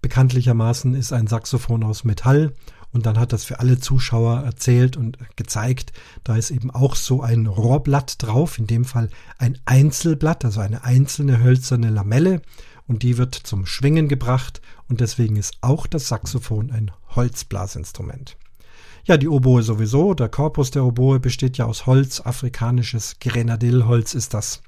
Bekanntlichermaßen 0.00 0.94
ist 0.94 1.12
ein 1.12 1.26
Saxophon 1.26 1.84
aus 1.84 2.04
Metall 2.04 2.54
und 2.92 3.06
dann 3.06 3.18
hat 3.18 3.32
das 3.32 3.44
für 3.44 3.60
alle 3.60 3.78
Zuschauer 3.78 4.40
erzählt 4.40 4.96
und 4.96 5.18
gezeigt. 5.36 5.92
Da 6.24 6.36
ist 6.36 6.50
eben 6.50 6.70
auch 6.70 6.96
so 6.96 7.22
ein 7.22 7.46
Rohrblatt 7.46 8.22
drauf, 8.22 8.58
in 8.58 8.66
dem 8.66 8.84
Fall 8.84 9.10
ein 9.38 9.58
Einzelblatt, 9.64 10.44
also 10.44 10.60
eine 10.60 10.84
einzelne 10.84 11.42
hölzerne 11.42 11.90
Lamelle. 11.90 12.42
Und 12.86 13.04
die 13.04 13.18
wird 13.18 13.34
zum 13.34 13.66
Schwingen 13.66 14.08
gebracht 14.08 14.60
und 14.88 15.00
deswegen 15.00 15.36
ist 15.36 15.58
auch 15.60 15.86
das 15.86 16.08
Saxophon 16.08 16.72
ein 16.72 16.90
Holzblasinstrument. 17.14 18.36
Ja, 19.04 19.16
die 19.16 19.28
Oboe 19.28 19.62
sowieso. 19.62 20.14
Der 20.14 20.28
Korpus 20.28 20.72
der 20.72 20.84
Oboe 20.84 21.20
besteht 21.20 21.56
ja 21.56 21.66
aus 21.66 21.86
Holz. 21.86 22.20
Afrikanisches 22.20 23.16
Grenadillholz 23.20 24.14
ist 24.14 24.34
das 24.34 24.62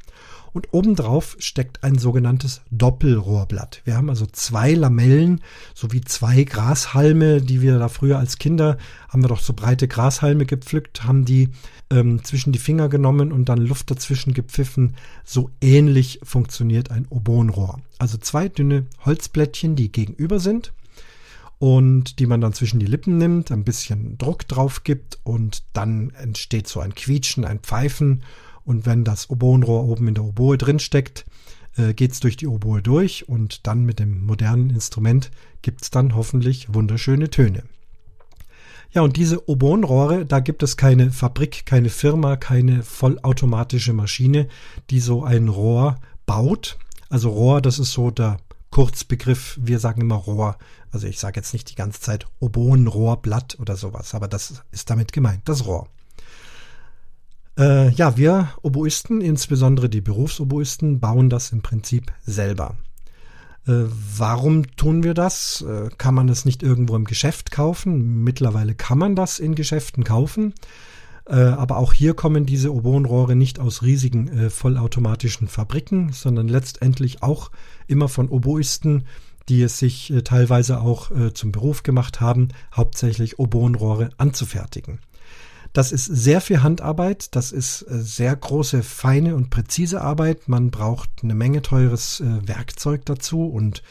und 0.52 0.72
obendrauf 0.72 1.36
steckt 1.38 1.82
ein 1.82 1.98
sogenanntes 1.98 2.60
Doppelrohrblatt. 2.70 3.80
Wir 3.84 3.96
haben 3.96 4.10
also 4.10 4.26
zwei 4.26 4.74
Lamellen 4.74 5.40
sowie 5.74 6.02
zwei 6.02 6.44
Grashalme, 6.44 7.40
die 7.40 7.62
wir 7.62 7.78
da 7.78 7.88
früher 7.88 8.18
als 8.18 8.38
Kinder 8.38 8.76
haben 9.08 9.22
wir 9.22 9.28
doch 9.28 9.40
so 9.40 9.52
breite 9.52 9.88
Grashalme 9.88 10.46
gepflückt, 10.46 11.04
haben 11.04 11.24
die 11.24 11.50
ähm, 11.90 12.24
zwischen 12.24 12.52
die 12.52 12.58
Finger 12.58 12.88
genommen 12.88 13.32
und 13.32 13.48
dann 13.48 13.58
Luft 13.58 13.90
dazwischen 13.90 14.32
gepfiffen. 14.34 14.96
So 15.24 15.50
ähnlich 15.60 16.20
funktioniert 16.22 16.90
ein 16.90 17.06
Oboenrohr. 17.08 17.80
Also 17.98 18.18
zwei 18.18 18.48
dünne 18.48 18.86
Holzblättchen, 19.04 19.76
die 19.76 19.92
gegenüber 19.92 20.40
sind 20.40 20.72
und 21.58 22.18
die 22.18 22.26
man 22.26 22.40
dann 22.40 22.54
zwischen 22.54 22.80
die 22.80 22.86
Lippen 22.86 23.18
nimmt, 23.18 23.52
ein 23.52 23.64
bisschen 23.64 24.18
Druck 24.18 24.48
drauf 24.48 24.82
gibt 24.82 25.20
und 25.22 25.62
dann 25.72 26.10
entsteht 26.10 26.66
so 26.66 26.80
ein 26.80 26.94
Quietschen, 26.94 27.44
ein 27.44 27.60
Pfeifen 27.60 28.22
und 28.64 28.86
wenn 28.86 29.04
das 29.04 29.30
Oboenrohr 29.30 29.84
oben 29.84 30.08
in 30.08 30.14
der 30.14 30.24
Oboe 30.24 30.58
drin 30.58 30.78
steckt, 30.78 31.24
äh, 31.76 31.94
geht 31.94 32.12
es 32.12 32.20
durch 32.20 32.36
die 32.36 32.46
Oboe 32.46 32.82
durch 32.82 33.28
und 33.28 33.66
dann 33.66 33.84
mit 33.84 33.98
dem 33.98 34.24
modernen 34.24 34.70
Instrument 34.70 35.30
gibt 35.62 35.82
es 35.82 35.90
dann 35.90 36.14
hoffentlich 36.14 36.72
wunderschöne 36.72 37.30
Töne. 37.30 37.64
Ja, 38.92 39.00
und 39.00 39.16
diese 39.16 39.48
Oboenrohre, 39.48 40.26
da 40.26 40.40
gibt 40.40 40.62
es 40.62 40.76
keine 40.76 41.10
Fabrik, 41.10 41.64
keine 41.64 41.88
Firma, 41.88 42.36
keine 42.36 42.82
vollautomatische 42.82 43.94
Maschine, 43.94 44.48
die 44.90 45.00
so 45.00 45.24
ein 45.24 45.48
Rohr 45.48 45.98
baut. 46.26 46.78
Also 47.08 47.30
Rohr, 47.30 47.62
das 47.62 47.78
ist 47.78 47.92
so 47.92 48.10
der 48.10 48.36
Kurzbegriff, 48.70 49.58
wir 49.62 49.78
sagen 49.78 50.02
immer 50.02 50.16
Rohr. 50.16 50.58
Also 50.90 51.06
ich 51.06 51.18
sage 51.18 51.40
jetzt 51.40 51.54
nicht 51.54 51.70
die 51.70 51.74
ganze 51.74 52.00
Zeit 52.00 52.26
Oboenrohrblatt 52.38 53.58
oder 53.58 53.76
sowas, 53.76 54.14
aber 54.14 54.28
das 54.28 54.62
ist 54.72 54.90
damit 54.90 55.12
gemeint, 55.12 55.40
das 55.46 55.64
Rohr. 55.64 55.88
Äh, 57.62 57.90
ja, 57.90 58.16
wir 58.16 58.48
Oboisten, 58.62 59.20
insbesondere 59.20 59.88
die 59.88 60.00
Berufsoboisten, 60.00 60.98
bauen 60.98 61.30
das 61.30 61.52
im 61.52 61.62
Prinzip 61.62 62.12
selber. 62.26 62.74
Äh, 63.68 63.84
warum 64.16 64.74
tun 64.74 65.04
wir 65.04 65.14
das? 65.14 65.62
Äh, 65.62 65.90
kann 65.96 66.14
man 66.14 66.26
das 66.26 66.44
nicht 66.44 66.64
irgendwo 66.64 66.96
im 66.96 67.04
Geschäft 67.04 67.52
kaufen? 67.52 68.24
Mittlerweile 68.24 68.74
kann 68.74 68.98
man 68.98 69.14
das 69.14 69.38
in 69.38 69.54
Geschäften 69.54 70.02
kaufen. 70.02 70.54
Äh, 71.24 71.36
aber 71.36 71.76
auch 71.76 71.92
hier 71.92 72.14
kommen 72.14 72.46
diese 72.46 72.74
Oboenrohre 72.74 73.36
nicht 73.36 73.60
aus 73.60 73.82
riesigen 73.82 74.26
äh, 74.26 74.50
vollautomatischen 74.50 75.46
Fabriken, 75.46 76.10
sondern 76.12 76.48
letztendlich 76.48 77.22
auch 77.22 77.52
immer 77.86 78.08
von 78.08 78.28
Oboisten, 78.28 79.04
die 79.48 79.62
es 79.62 79.78
sich 79.78 80.12
äh, 80.12 80.22
teilweise 80.22 80.80
auch 80.80 81.12
zum 81.34 81.52
Beruf 81.52 81.84
gemacht 81.84 82.20
haben, 82.20 82.48
hauptsächlich 82.74 83.38
Oboenrohre 83.38 84.10
anzufertigen. 84.16 84.98
Das 85.72 85.90
ist 85.90 86.04
sehr 86.04 86.42
viel 86.42 86.62
Handarbeit, 86.62 87.34
das 87.34 87.50
ist 87.50 87.82
äh, 87.82 88.02
sehr 88.02 88.36
große, 88.36 88.82
feine 88.82 89.34
und 89.34 89.48
präzise 89.48 90.02
Arbeit. 90.02 90.48
Man 90.48 90.70
braucht 90.70 91.10
eine 91.22 91.34
Menge 91.34 91.62
teures 91.62 92.20
äh, 92.20 92.46
Werkzeug 92.46 93.06
dazu 93.06 93.46
und 93.46 93.82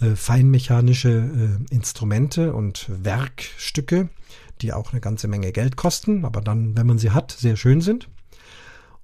äh, 0.00 0.14
feinmechanische 0.14 1.58
Instrumente 1.70 2.54
und 2.54 2.86
Werkstücke, 2.88 4.08
die 4.62 4.72
auch 4.72 4.92
eine 4.92 5.00
ganze 5.00 5.28
Menge 5.28 5.52
Geld 5.52 5.76
kosten, 5.76 6.24
aber 6.24 6.40
dann, 6.40 6.76
wenn 6.76 6.86
man 6.86 6.98
sie 6.98 7.10
hat, 7.10 7.32
sehr 7.32 7.56
schön 7.56 7.80
sind. 7.80 8.08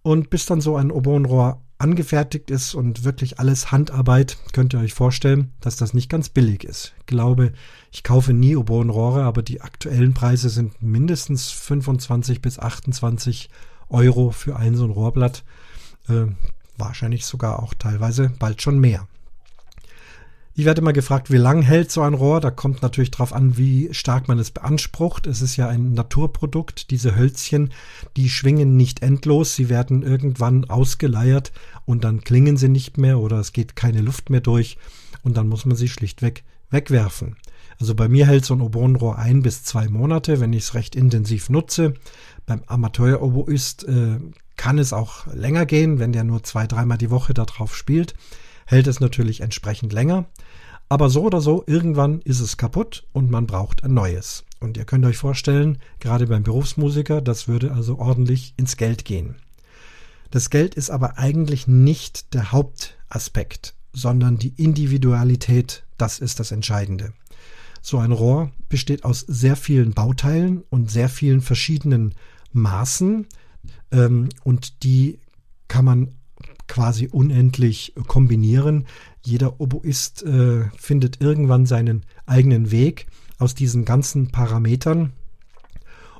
Und 0.02 0.30
bis 0.30 0.46
dann 0.46 0.60
so 0.60 0.76
ein 0.76 0.90
Oboenrohr 0.90 1.62
angefertigt 1.82 2.50
ist 2.50 2.74
und 2.74 3.04
wirklich 3.04 3.40
alles 3.40 3.72
Handarbeit, 3.72 4.38
könnt 4.52 4.72
ihr 4.72 4.80
euch 4.80 4.94
vorstellen, 4.94 5.52
dass 5.60 5.76
das 5.76 5.94
nicht 5.94 6.08
ganz 6.08 6.28
billig 6.28 6.62
ist. 6.64 6.94
Ich 7.00 7.06
glaube, 7.06 7.52
ich 7.90 8.04
kaufe 8.04 8.32
nie 8.32 8.54
Oboenrohre, 8.56 9.24
aber 9.24 9.42
die 9.42 9.60
aktuellen 9.60 10.14
Preise 10.14 10.48
sind 10.48 10.80
mindestens 10.80 11.50
25 11.50 12.40
bis 12.40 12.58
28 12.58 13.50
Euro 13.88 14.30
für 14.30 14.56
ein 14.56 14.76
so 14.76 14.84
ein 14.84 14.90
Rohrblatt. 14.90 15.44
Äh, 16.08 16.26
wahrscheinlich 16.78 17.26
sogar 17.26 17.62
auch 17.62 17.74
teilweise 17.74 18.32
bald 18.38 18.62
schon 18.62 18.78
mehr. 18.78 19.08
Ich 20.54 20.66
werde 20.66 20.82
immer 20.82 20.92
gefragt, 20.92 21.30
wie 21.30 21.38
lang 21.38 21.62
hält 21.62 21.90
so 21.90 22.02
ein 22.02 22.12
Rohr? 22.12 22.40
Da 22.40 22.50
kommt 22.50 22.82
natürlich 22.82 23.10
darauf 23.10 23.32
an, 23.32 23.56
wie 23.56 23.88
stark 23.92 24.28
man 24.28 24.38
es 24.38 24.50
beansprucht. 24.50 25.26
Es 25.26 25.40
ist 25.40 25.56
ja 25.56 25.68
ein 25.68 25.94
Naturprodukt. 25.94 26.90
Diese 26.90 27.16
Hölzchen, 27.16 27.72
die 28.18 28.28
schwingen 28.28 28.76
nicht 28.76 29.02
endlos. 29.02 29.56
Sie 29.56 29.70
werden 29.70 30.02
irgendwann 30.02 30.66
ausgeleiert 30.66 31.52
und 31.86 32.04
dann 32.04 32.20
klingen 32.20 32.58
sie 32.58 32.68
nicht 32.68 32.98
mehr 32.98 33.18
oder 33.18 33.38
es 33.38 33.54
geht 33.54 33.76
keine 33.76 34.02
Luft 34.02 34.28
mehr 34.28 34.42
durch 34.42 34.76
und 35.22 35.38
dann 35.38 35.48
muss 35.48 35.64
man 35.64 35.76
sie 35.76 35.88
schlichtweg 35.88 36.44
wegwerfen. 36.68 37.36
Also 37.80 37.94
bei 37.94 38.08
mir 38.08 38.26
hält 38.26 38.44
so 38.44 38.52
ein 38.52 38.60
Oboenrohr 38.60 39.18
ein 39.18 39.42
bis 39.42 39.64
zwei 39.64 39.88
Monate, 39.88 40.38
wenn 40.38 40.52
ich 40.52 40.64
es 40.64 40.74
recht 40.74 40.94
intensiv 40.94 41.48
nutze. 41.48 41.94
Beim 42.44 42.62
Amateur-Oboist 42.66 43.84
äh, 43.88 44.18
kann 44.58 44.78
es 44.78 44.92
auch 44.92 45.26
länger 45.28 45.64
gehen, 45.64 45.98
wenn 45.98 46.12
der 46.12 46.24
nur 46.24 46.42
zwei, 46.42 46.66
dreimal 46.66 46.98
die 46.98 47.10
Woche 47.10 47.32
darauf 47.32 47.74
spielt 47.74 48.14
hält 48.66 48.86
es 48.86 49.00
natürlich 49.00 49.40
entsprechend 49.40 49.92
länger. 49.92 50.26
Aber 50.88 51.08
so 51.08 51.22
oder 51.22 51.40
so, 51.40 51.64
irgendwann 51.66 52.20
ist 52.20 52.40
es 52.40 52.56
kaputt 52.56 53.06
und 53.12 53.30
man 53.30 53.46
braucht 53.46 53.82
ein 53.82 53.94
neues. 53.94 54.44
Und 54.60 54.76
ihr 54.76 54.84
könnt 54.84 55.04
euch 55.06 55.16
vorstellen, 55.16 55.78
gerade 56.00 56.26
beim 56.26 56.42
Berufsmusiker, 56.42 57.20
das 57.20 57.48
würde 57.48 57.72
also 57.72 57.98
ordentlich 57.98 58.54
ins 58.56 58.76
Geld 58.76 59.04
gehen. 59.04 59.36
Das 60.30 60.50
Geld 60.50 60.74
ist 60.74 60.90
aber 60.90 61.18
eigentlich 61.18 61.66
nicht 61.66 62.34
der 62.34 62.52
Hauptaspekt, 62.52 63.74
sondern 63.92 64.38
die 64.38 64.54
Individualität, 64.56 65.84
das 65.98 66.18
ist 66.18 66.40
das 66.40 66.52
Entscheidende. 66.52 67.12
So 67.80 67.98
ein 67.98 68.12
Rohr 68.12 68.52
besteht 68.68 69.04
aus 69.04 69.20
sehr 69.20 69.56
vielen 69.56 69.92
Bauteilen 69.92 70.62
und 70.70 70.90
sehr 70.90 71.08
vielen 71.08 71.40
verschiedenen 71.40 72.14
Maßen 72.52 73.26
ähm, 73.90 74.28
und 74.44 74.84
die 74.84 75.18
kann 75.68 75.84
man 75.84 76.14
quasi 76.68 77.08
unendlich 77.08 77.94
kombinieren. 78.06 78.86
Jeder 79.24 79.60
Oboist 79.60 80.22
äh, 80.22 80.64
findet 80.76 81.20
irgendwann 81.20 81.66
seinen 81.66 82.04
eigenen 82.26 82.70
Weg 82.70 83.06
aus 83.38 83.54
diesen 83.54 83.84
ganzen 83.84 84.30
Parametern. 84.30 85.12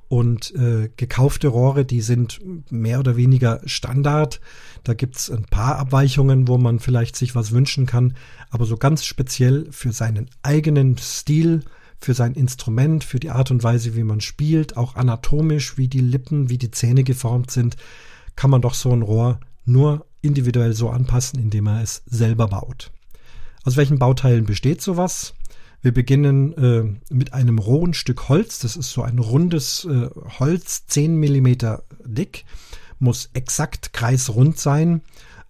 Und 0.08 0.54
äh, 0.54 0.90
gekaufte 0.94 1.48
Rohre, 1.48 1.86
die 1.86 2.02
sind 2.02 2.38
mehr 2.70 2.98
oder 2.98 3.16
weniger 3.16 3.62
Standard. 3.64 4.42
Da 4.84 4.92
gibt 4.92 5.16
es 5.16 5.30
ein 5.30 5.44
paar 5.44 5.78
Abweichungen, 5.78 6.48
wo 6.48 6.58
man 6.58 6.80
vielleicht 6.80 7.16
sich 7.16 7.34
was 7.34 7.52
wünschen 7.52 7.86
kann. 7.86 8.14
Aber 8.50 8.66
so 8.66 8.76
ganz 8.76 9.06
speziell 9.06 9.68
für 9.70 9.92
seinen 9.92 10.28
eigenen 10.42 10.98
Stil, 10.98 11.62
für 11.98 12.12
sein 12.12 12.34
Instrument, 12.34 13.04
für 13.04 13.20
die 13.20 13.30
Art 13.30 13.50
und 13.50 13.62
Weise, 13.62 13.96
wie 13.96 14.02
man 14.02 14.20
spielt, 14.20 14.76
auch 14.76 14.96
anatomisch, 14.96 15.78
wie 15.78 15.88
die 15.88 16.00
Lippen, 16.00 16.50
wie 16.50 16.58
die 16.58 16.70
Zähne 16.70 17.04
geformt 17.04 17.50
sind, 17.50 17.76
kann 18.36 18.50
man 18.50 18.60
doch 18.60 18.74
so 18.74 18.92
ein 18.92 19.00
Rohr 19.00 19.40
nur 19.64 20.04
individuell 20.22 20.74
so 20.74 20.88
anpassen, 20.90 21.38
indem 21.38 21.66
er 21.66 21.82
es 21.82 22.02
selber 22.06 22.48
baut. 22.48 22.90
Aus 23.64 23.76
welchen 23.76 23.98
Bauteilen 23.98 24.46
besteht 24.46 24.80
sowas? 24.80 25.34
Wir 25.82 25.92
beginnen 25.92 26.52
äh, 26.54 27.12
mit 27.12 27.34
einem 27.34 27.58
rohen 27.58 27.92
Stück 27.92 28.28
Holz. 28.28 28.60
Das 28.60 28.76
ist 28.76 28.90
so 28.90 29.02
ein 29.02 29.18
rundes 29.18 29.84
äh, 29.84 30.08
Holz, 30.38 30.86
10 30.86 31.16
Millimeter 31.16 31.82
dick, 32.04 32.44
muss 32.98 33.30
exakt 33.34 33.92
kreisrund 33.92 34.58
sein. 34.58 35.02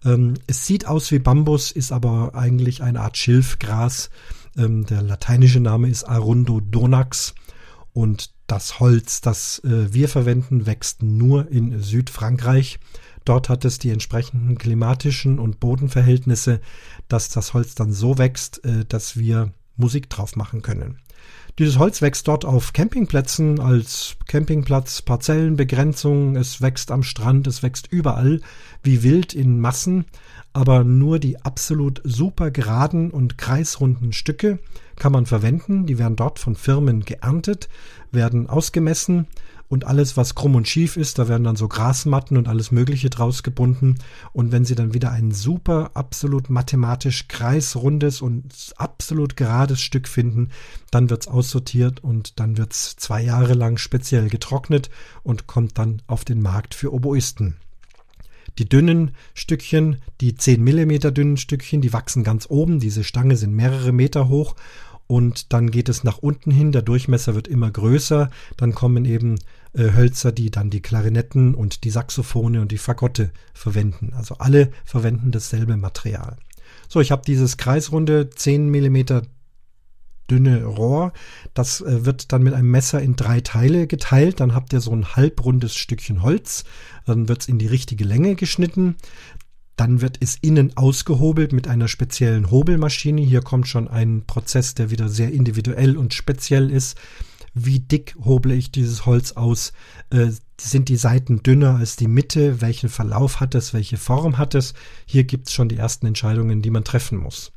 Ähm, 0.03 0.33
es 0.47 0.65
sieht 0.65 0.87
aus 0.87 1.11
wie 1.11 1.19
Bambus, 1.19 1.71
ist 1.71 1.91
aber 1.91 2.33
eigentlich 2.33 2.81
eine 2.81 3.01
Art 3.01 3.17
Schilfgras. 3.17 4.09
Ähm, 4.57 4.85
der 4.87 5.03
lateinische 5.03 5.59
Name 5.59 5.87
ist 5.89 6.03
Arundo 6.03 6.59
donax 6.59 7.35
und 7.93 8.31
das 8.47 8.79
Holz, 8.79 9.21
das 9.21 9.59
äh, 9.63 9.93
wir 9.93 10.09
verwenden, 10.09 10.65
wächst 10.65 11.03
nur 11.03 11.49
in 11.49 11.79
Südfrankreich. 11.81 12.79
Dort 13.25 13.49
hat 13.49 13.65
es 13.65 13.79
die 13.79 13.89
entsprechenden 13.89 14.57
klimatischen 14.57 15.39
und 15.39 15.59
Bodenverhältnisse, 15.59 16.59
dass 17.07 17.29
das 17.29 17.53
Holz 17.53 17.75
dann 17.75 17.91
so 17.91 18.17
wächst, 18.17 18.63
äh, 18.65 18.85
dass 18.85 19.17
wir 19.17 19.51
Musik 19.75 20.09
drauf 20.09 20.35
machen 20.35 20.61
können. 20.61 20.99
Dieses 21.59 21.77
Holz 21.77 22.01
wächst 22.01 22.27
dort 22.27 22.45
auf 22.45 22.73
Campingplätzen 22.73 23.59
als 23.59 24.15
Campingplatz, 24.27 25.03
Parzellenbegrenzung, 25.03 26.35
es 26.35 26.61
wächst 26.61 26.89
am 26.89 27.03
Strand, 27.03 27.45
es 27.45 27.61
wächst 27.61 27.87
überall 27.91 28.41
wie 28.81 29.03
wild 29.03 29.35
in 29.35 29.59
Massen, 29.59 30.05
aber 30.51 30.83
nur 30.83 31.19
die 31.19 31.39
absolut 31.41 32.01
super 32.03 32.49
geraden 32.49 33.11
und 33.11 33.37
kreisrunden 33.37 34.13
Stücke 34.13 34.59
kann 34.95 35.11
man 35.11 35.27
verwenden, 35.27 35.85
die 35.85 35.99
werden 35.99 36.15
dort 36.15 36.39
von 36.39 36.55
Firmen 36.55 37.05
geerntet, 37.05 37.69
werden 38.11 38.49
ausgemessen, 38.49 39.27
und 39.67 39.85
alles, 39.85 40.17
was 40.17 40.35
krumm 40.35 40.55
und 40.55 40.67
schief 40.67 40.97
ist, 40.97 41.19
da 41.19 41.27
werden 41.27 41.43
dann 41.43 41.55
so 41.55 41.67
Grasmatten 41.67 42.37
und 42.37 42.47
alles 42.47 42.71
Mögliche 42.71 43.09
draus 43.09 43.43
gebunden. 43.43 43.95
Und 44.31 44.51
wenn 44.51 44.65
Sie 44.65 44.75
dann 44.75 44.93
wieder 44.93 45.11
ein 45.11 45.31
super, 45.31 45.91
absolut 45.95 46.49
mathematisch 46.49 47.27
kreisrundes 47.27 48.21
und 48.21 48.73
absolut 48.77 49.35
gerades 49.35 49.81
Stück 49.81 50.07
finden, 50.07 50.49
dann 50.91 51.09
wird's 51.09 51.27
aussortiert 51.27 52.03
und 52.03 52.39
dann 52.39 52.57
wird's 52.57 52.95
zwei 52.97 53.23
Jahre 53.23 53.53
lang 53.53 53.77
speziell 53.77 54.29
getrocknet 54.29 54.89
und 55.23 55.47
kommt 55.47 55.77
dann 55.77 56.01
auf 56.07 56.23
den 56.23 56.41
Markt 56.41 56.75
für 56.75 56.93
Oboisten. 56.93 57.55
Die 58.59 58.69
dünnen 58.69 59.11
Stückchen, 59.33 59.97
die 60.21 60.35
10 60.35 60.63
Millimeter 60.63 61.11
dünnen 61.11 61.37
Stückchen, 61.37 61.81
die 61.81 61.93
wachsen 61.93 62.23
ganz 62.23 62.45
oben. 62.49 62.79
Diese 62.79 63.03
Stange 63.03 63.35
sind 63.35 63.53
mehrere 63.53 63.91
Meter 63.91 64.29
hoch 64.29 64.55
und 65.13 65.53
dann 65.53 65.69
geht 65.69 65.89
es 65.89 66.03
nach 66.03 66.17
unten 66.17 66.49
hin. 66.49 66.71
Der 66.71 66.81
Durchmesser 66.81 67.35
wird 67.35 67.47
immer 67.47 67.69
größer. 67.69 68.31
Dann 68.57 68.73
kommen 68.73 69.05
eben 69.05 69.35
äh, 69.73 69.91
Hölzer, 69.91 70.31
die 70.31 70.49
dann 70.49 70.71
die 70.71 70.81
Klarinetten 70.81 71.53
und 71.53 71.83
die 71.83 71.91
Saxophone 71.91 72.57
und 72.57 72.71
die 72.71 72.79
Fagotte 72.79 73.29
verwenden. 73.53 74.13
Also 74.15 74.37
alle 74.39 74.71
verwenden 74.85 75.29
dasselbe 75.29 75.77
Material. 75.77 76.37
So, 76.89 76.99
ich 76.99 77.11
habe 77.11 77.21
dieses 77.27 77.57
kreisrunde 77.57 78.31
10 78.31 78.69
Millimeter 78.69 79.21
dünne 80.31 80.65
Rohr. 80.65 81.13
Das 81.53 81.81
äh, 81.81 82.05
wird 82.05 82.31
dann 82.31 82.41
mit 82.41 82.55
einem 82.55 82.71
Messer 82.71 82.99
in 82.99 83.15
drei 83.15 83.39
Teile 83.41 83.85
geteilt. 83.85 84.39
Dann 84.39 84.55
habt 84.55 84.73
ihr 84.73 84.81
so 84.81 84.95
ein 84.95 85.15
halbrundes 85.15 85.75
Stückchen 85.75 86.23
Holz. 86.23 86.63
Dann 87.05 87.27
wird 87.27 87.41
es 87.41 87.47
in 87.47 87.59
die 87.59 87.67
richtige 87.67 88.03
Länge 88.03 88.33
geschnitten. 88.33 88.95
Dann 89.75 90.01
wird 90.01 90.17
es 90.19 90.37
innen 90.41 90.77
ausgehobelt 90.77 91.51
mit 91.51 91.67
einer 91.67 91.87
speziellen 91.87 92.51
Hobelmaschine. 92.51 93.21
Hier 93.21 93.41
kommt 93.41 93.67
schon 93.67 93.87
ein 93.87 94.23
Prozess, 94.27 94.75
der 94.75 94.91
wieder 94.91 95.09
sehr 95.09 95.31
individuell 95.31 95.97
und 95.97 96.13
speziell 96.13 96.69
ist. 96.69 96.97
Wie 97.55 97.79
dick 97.79 98.15
hoble 98.23 98.55
ich 98.55 98.71
dieses 98.71 99.05
Holz 99.05 99.33
aus? 99.33 99.73
Äh, 100.09 100.31
sind 100.59 100.89
die 100.89 100.95
Seiten 100.95 101.43
dünner 101.43 101.75
als 101.75 101.95
die 101.95 102.07
Mitte? 102.07 102.61
Welchen 102.61 102.89
Verlauf 102.89 103.39
hat 103.39 103.53
es? 103.55 103.73
Welche 103.73 103.97
Form 103.97 104.37
hat 104.37 104.55
es? 104.55 104.73
Hier 105.05 105.23
gibt 105.23 105.47
es 105.47 105.53
schon 105.53 105.69
die 105.69 105.77
ersten 105.77 106.07
Entscheidungen, 106.07 106.61
die 106.61 106.71
man 106.71 106.83
treffen 106.83 107.17
muss. 107.17 107.51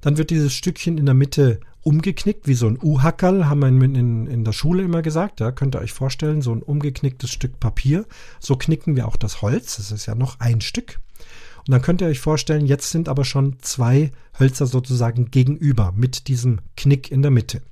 Dann 0.00 0.16
wird 0.16 0.30
dieses 0.30 0.52
Stückchen 0.52 0.98
in 0.98 1.06
der 1.06 1.14
Mitte 1.14 1.60
umgeknickt, 1.82 2.46
wie 2.46 2.54
so 2.54 2.66
ein 2.66 2.78
U-Hackerl, 2.82 3.48
haben 3.48 3.60
wir 3.60 3.68
in, 3.68 4.26
in, 4.26 4.44
der 4.44 4.52
Schule 4.52 4.82
immer 4.82 5.02
gesagt. 5.02 5.40
Ja, 5.40 5.52
könnt 5.52 5.74
ihr 5.74 5.80
euch 5.80 5.92
vorstellen, 5.92 6.42
so 6.42 6.54
ein 6.54 6.62
umgeknicktes 6.62 7.30
Stück 7.30 7.60
Papier. 7.60 8.06
So 8.38 8.56
knicken 8.56 8.96
wir 8.96 9.08
auch 9.08 9.16
das 9.16 9.42
Holz. 9.42 9.76
Das 9.76 9.90
ist 9.90 10.06
ja 10.06 10.14
noch 10.14 10.40
ein 10.40 10.60
Stück. 10.60 11.00
Und 11.66 11.70
dann 11.72 11.82
könnt 11.82 12.00
ihr 12.00 12.08
euch 12.08 12.20
vorstellen, 12.20 12.66
jetzt 12.66 12.90
sind 12.90 13.08
aber 13.08 13.24
schon 13.24 13.56
zwei 13.60 14.12
Hölzer 14.38 14.66
sozusagen 14.66 15.30
gegenüber 15.30 15.92
mit 15.96 16.28
diesem 16.28 16.60
Knick 16.76 17.10
in 17.10 17.22
der 17.22 17.30
Mitte. 17.30 17.62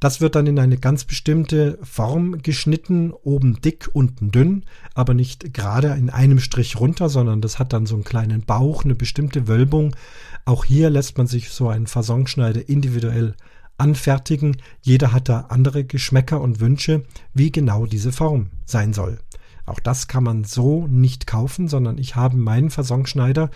Das 0.00 0.20
wird 0.20 0.34
dann 0.34 0.46
in 0.46 0.58
eine 0.58 0.76
ganz 0.76 1.04
bestimmte 1.04 1.78
Form 1.82 2.42
geschnitten, 2.42 3.12
oben 3.12 3.60
dick, 3.62 3.88
unten 3.92 4.30
dünn, 4.30 4.64
aber 4.94 5.14
nicht 5.14 5.54
gerade 5.54 5.88
in 5.92 6.10
einem 6.10 6.40
Strich 6.40 6.78
runter, 6.78 7.08
sondern 7.08 7.40
das 7.40 7.58
hat 7.58 7.72
dann 7.72 7.86
so 7.86 7.94
einen 7.94 8.04
kleinen 8.04 8.42
Bauch, 8.42 8.84
eine 8.84 8.94
bestimmte 8.94 9.48
Wölbung. 9.48 9.96
Auch 10.44 10.64
hier 10.64 10.90
lässt 10.90 11.16
man 11.16 11.26
sich 11.26 11.50
so 11.50 11.68
einen 11.68 11.86
Fasonschneider 11.86 12.68
individuell 12.68 13.34
anfertigen. 13.78 14.58
Jeder 14.82 15.12
hat 15.12 15.28
da 15.28 15.46
andere 15.48 15.84
Geschmäcker 15.84 16.40
und 16.40 16.60
Wünsche, 16.60 17.04
wie 17.32 17.50
genau 17.50 17.86
diese 17.86 18.12
Form 18.12 18.50
sein 18.64 18.92
soll. 18.92 19.18
Auch 19.66 19.80
das 19.80 20.08
kann 20.08 20.24
man 20.24 20.44
so 20.44 20.86
nicht 20.86 21.26
kaufen, 21.26 21.68
sondern 21.68 21.98
ich 21.98 22.16
habe 22.16 22.36
meinen 22.36 22.70
Fasonschneider 22.70 23.50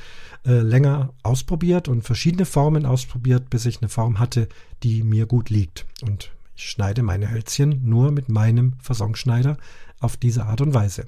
äh, 0.47 0.61
länger 0.61 1.11
ausprobiert 1.23 1.89
und 1.89 2.03
verschiedene 2.03 2.47
Formen 2.47 2.87
ausprobiert, 2.87 3.51
bis 3.51 3.67
ich 3.67 3.83
eine 3.83 3.89
Form 3.89 4.19
hatte, 4.19 4.49
die 4.83 5.03
mir 5.03 5.27
gut 5.27 5.51
liegt. 5.51 5.85
Und 6.03 6.31
ich 6.57 6.71
schneide 6.71 7.03
meine 7.03 7.31
Hölzchen 7.31 7.83
nur 7.85 8.11
mit 8.11 8.29
meinem 8.29 8.75
Fasonschneider 8.81 9.59
auf 10.01 10.17
diese 10.17 10.47
Art 10.47 10.61
und 10.61 10.75
Weise. 10.75 11.07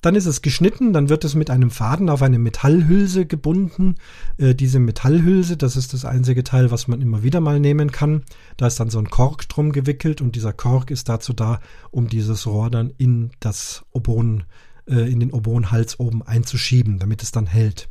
Dann 0.00 0.14
ist 0.14 0.26
es 0.26 0.42
geschnitten, 0.42 0.92
dann 0.92 1.08
wird 1.08 1.24
es 1.24 1.34
mit 1.34 1.50
einem 1.50 1.70
Faden 1.70 2.08
auf 2.08 2.22
eine 2.22 2.38
Metallhülse 2.38 3.26
gebunden. 3.26 3.96
Äh, 4.36 4.54
diese 4.54 4.78
Metallhülse, 4.78 5.56
das 5.56 5.76
ist 5.76 5.92
das 5.92 6.04
einzige 6.04 6.44
Teil, 6.44 6.70
was 6.70 6.88
man 6.88 7.00
immer 7.00 7.22
wieder 7.22 7.40
mal 7.40 7.58
nehmen 7.58 7.90
kann. 7.90 8.22
Da 8.56 8.66
ist 8.66 8.78
dann 8.78 8.90
so 8.90 8.98
ein 8.98 9.10
Kork 9.10 9.48
drum 9.48 9.72
gewickelt 9.72 10.20
und 10.20 10.36
dieser 10.36 10.52
Kork 10.52 10.90
ist 10.90 11.08
dazu 11.08 11.32
da, 11.32 11.60
um 11.90 12.08
dieses 12.08 12.46
Rohr 12.46 12.70
dann 12.70 12.92
in 12.96 13.30
das 13.40 13.84
Oboen 13.90 14.44
äh, 14.88 15.10
in 15.10 15.20
den 15.20 15.32
Oboenhals 15.32 16.00
oben 16.00 16.22
einzuschieben, 16.22 16.98
damit 16.98 17.22
es 17.22 17.32
dann 17.32 17.46
hält. 17.46 17.88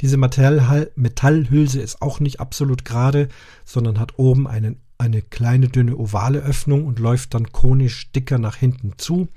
Diese 0.00 0.16
Metall 0.16 0.90
Metallhülse 0.96 1.80
ist 1.80 2.02
auch 2.02 2.20
nicht 2.20 2.40
absolut 2.40 2.84
gerade, 2.84 3.28
sondern 3.64 3.98
hat 3.98 4.18
oben 4.18 4.46
einen, 4.46 4.80
eine 4.98 5.22
kleine 5.22 5.68
dünne 5.68 5.96
ovale 5.96 6.40
Öffnung 6.40 6.86
und 6.86 6.98
läuft 6.98 7.34
dann 7.34 7.52
konisch 7.52 8.12
dicker 8.12 8.38
nach 8.38 8.56
hinten 8.56 8.92
zu. 8.96 9.28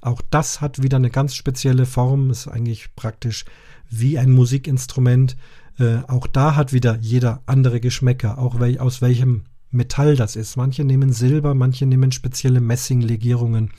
Auch 0.00 0.20
das 0.30 0.60
hat 0.60 0.82
wieder 0.82 0.96
eine 0.96 1.10
ganz 1.10 1.34
spezielle 1.34 1.86
Form, 1.86 2.30
ist 2.30 2.48
eigentlich 2.48 2.94
praktisch 2.96 3.44
wie 3.88 4.18
ein 4.18 4.30
Musikinstrument. 4.30 5.36
Äh, 5.78 5.98
auch 6.08 6.26
da 6.26 6.56
hat 6.56 6.72
wieder 6.72 6.98
jeder 7.00 7.42
andere 7.46 7.80
Geschmäcker, 7.80 8.38
auch 8.38 8.60
wel 8.60 8.78
aus 8.78 9.02
welchem 9.02 9.44
Metall 9.70 10.16
das 10.16 10.36
ist. 10.36 10.56
Manche 10.56 10.84
nehmen 10.84 11.12
Silber, 11.12 11.54
manche 11.54 11.86
nehmen 11.86 12.12
spezielle 12.12 12.60
Messinglegierungen. 12.60 13.70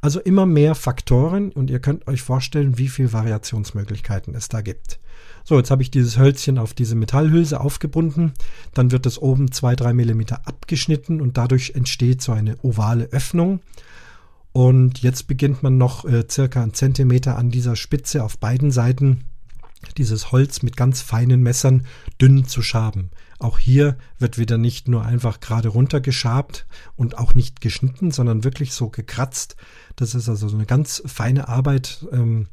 Also 0.00 0.20
immer 0.20 0.46
mehr 0.46 0.74
Faktoren 0.74 1.50
und 1.50 1.70
ihr 1.70 1.80
könnt 1.80 2.06
euch 2.06 2.22
vorstellen, 2.22 2.78
wie 2.78 2.88
viele 2.88 3.12
Variationsmöglichkeiten 3.12 4.34
es 4.34 4.48
da 4.48 4.60
gibt. 4.60 5.00
So, 5.48 5.56
jetzt 5.56 5.70
habe 5.70 5.80
ich 5.80 5.90
dieses 5.90 6.18
Hölzchen 6.18 6.58
auf 6.58 6.74
diese 6.74 6.94
Metallhülse 6.94 7.58
aufgebunden. 7.58 8.34
Dann 8.74 8.90
wird 8.90 9.06
es 9.06 9.16
oben 9.16 9.50
zwei, 9.50 9.76
drei 9.76 9.94
Millimeter 9.94 10.46
abgeschnitten 10.46 11.22
und 11.22 11.38
dadurch 11.38 11.70
entsteht 11.74 12.20
so 12.20 12.32
eine 12.32 12.58
ovale 12.60 13.04
Öffnung. 13.12 13.60
Und 14.52 14.98
jetzt 14.98 15.26
beginnt 15.26 15.62
man 15.62 15.78
noch 15.78 16.04
äh, 16.04 16.26
circa 16.30 16.62
einen 16.62 16.74
Zentimeter 16.74 17.38
an 17.38 17.50
dieser 17.50 17.76
Spitze 17.76 18.24
auf 18.24 18.36
beiden 18.36 18.70
Seiten 18.70 19.24
dieses 19.96 20.32
Holz 20.32 20.60
mit 20.60 20.76
ganz 20.76 21.00
feinen 21.00 21.42
Messern 21.42 21.86
dünn 22.20 22.46
zu 22.46 22.60
schaben. 22.60 23.08
Auch 23.38 23.58
hier 23.58 23.96
wird 24.18 24.36
wieder 24.36 24.58
nicht 24.58 24.86
nur 24.86 25.06
einfach 25.06 25.40
gerade 25.40 25.68
runter 25.68 26.02
geschabt 26.02 26.66
und 26.94 27.16
auch 27.16 27.34
nicht 27.34 27.62
geschnitten, 27.62 28.10
sondern 28.10 28.44
wirklich 28.44 28.74
so 28.74 28.90
gekratzt. 28.90 29.56
Das 29.96 30.14
ist 30.14 30.28
also 30.28 30.46
so 30.46 30.56
eine 30.56 30.66
ganz 30.66 31.02
feine 31.06 31.48
Arbeit. 31.48 32.06
Ähm, 32.12 32.48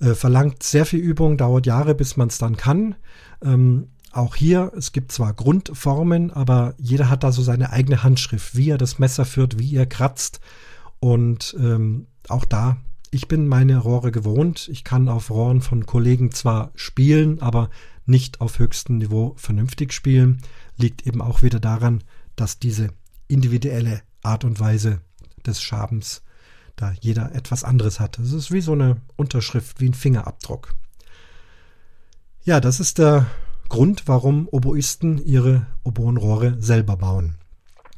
äh, 0.00 0.14
verlangt 0.14 0.62
sehr 0.62 0.86
viel 0.86 1.00
Übung, 1.00 1.36
dauert 1.36 1.66
Jahre, 1.66 1.94
bis 1.94 2.16
man 2.16 2.28
es 2.28 2.38
dann 2.38 2.56
kann. 2.56 2.96
Ähm, 3.42 3.88
auch 4.12 4.34
hier, 4.34 4.72
es 4.76 4.92
gibt 4.92 5.12
zwar 5.12 5.34
Grundformen, 5.34 6.30
aber 6.30 6.74
jeder 6.78 7.10
hat 7.10 7.22
da 7.22 7.32
so 7.32 7.42
seine 7.42 7.70
eigene 7.70 8.02
Handschrift, 8.02 8.56
wie 8.56 8.70
er 8.70 8.78
das 8.78 8.98
Messer 8.98 9.24
führt, 9.24 9.58
wie 9.58 9.76
er 9.76 9.86
kratzt. 9.86 10.40
Und 11.00 11.54
ähm, 11.60 12.06
auch 12.28 12.44
da, 12.46 12.78
ich 13.10 13.28
bin 13.28 13.46
meine 13.46 13.78
Rohre 13.78 14.12
gewohnt. 14.12 14.68
Ich 14.68 14.84
kann 14.84 15.08
auf 15.08 15.30
Rohren 15.30 15.60
von 15.60 15.86
Kollegen 15.86 16.32
zwar 16.32 16.72
spielen, 16.74 17.40
aber 17.42 17.70
nicht 18.06 18.40
auf 18.40 18.58
höchstem 18.58 18.98
Niveau 18.98 19.34
vernünftig 19.36 19.92
spielen. 19.92 20.42
Liegt 20.76 21.06
eben 21.06 21.20
auch 21.20 21.42
wieder 21.42 21.60
daran, 21.60 22.02
dass 22.36 22.58
diese 22.58 22.88
individuelle 23.28 24.02
Art 24.22 24.44
und 24.44 24.60
Weise 24.60 25.00
des 25.44 25.62
Schabens 25.62 26.22
da 26.76 26.92
jeder 27.00 27.34
etwas 27.34 27.64
anderes 27.64 28.00
hat. 28.00 28.18
Es 28.18 28.32
ist 28.32 28.52
wie 28.52 28.60
so 28.60 28.72
eine 28.72 28.98
Unterschrift, 29.16 29.80
wie 29.80 29.88
ein 29.88 29.94
Fingerabdruck. 29.94 30.74
Ja, 32.44 32.60
das 32.60 32.78
ist 32.78 32.98
der 32.98 33.26
Grund, 33.68 34.04
warum 34.06 34.48
Oboisten 34.48 35.18
ihre 35.18 35.66
Oboenrohre 35.82 36.56
selber 36.60 36.96
bauen. 36.96 37.34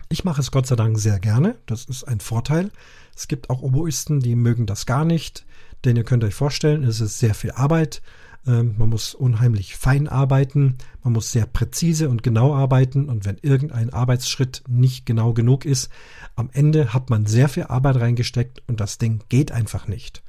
Ich 0.09 0.25
mache 0.25 0.41
es 0.41 0.51
Gott 0.51 0.67
sei 0.67 0.77
Dank 0.77 0.99
sehr 0.99 1.19
gerne, 1.19 1.57
das 1.67 1.85
ist 1.85 2.05
ein 2.05 2.21
Vorteil. 2.21 2.71
Es 3.15 3.29
gibt 3.29 3.51
auch 3.51 3.61
Oboisten, 3.61 4.21
die 4.21 4.37
mögen 4.37 4.65
das 4.65 4.87
gar 4.87 5.05
nicht, 5.05 5.45
denn 5.85 5.97
ihr 5.97 6.05
könnt 6.05 6.25
euch 6.25 6.35
vorstellen, 6.35 6.85
es 6.85 7.01
ist 7.01 7.19
sehr 7.19 7.35
viel 7.35 7.51
Arbeit 7.51 8.01
man 8.49 8.89
muss 8.89 9.15
unheimlich 9.15 9.77
fein 9.77 10.09
arbeiten, 10.09 10.79
man 11.03 11.13
muss 11.13 11.33
sehr 11.33 11.47
präzise 11.47 12.09
und 12.09 12.23
genau 12.23 12.55
arbeiten 12.55 13.09
und 13.09 13.25
wenn 13.25 13.39
irgendein 13.43 13.93
Arbeitsschritt 13.93 14.65
nicht 14.69 15.07
genau 15.07 15.33
genug 15.33 15.65
ist, 15.65 15.91
am 16.35 16.51
Ende 16.53 16.95
hat 16.95 17.11
man 17.11 17.27
sehr 17.27 17.49
viel 17.49 17.65
Arbeit 17.65 17.97
reingesteckt 17.97 18.63
und 18.67 18.81
das 18.81 18.99
Ding 18.99 19.23
geht 19.29 19.53
einfach 19.53 19.87
nicht. 19.87 20.23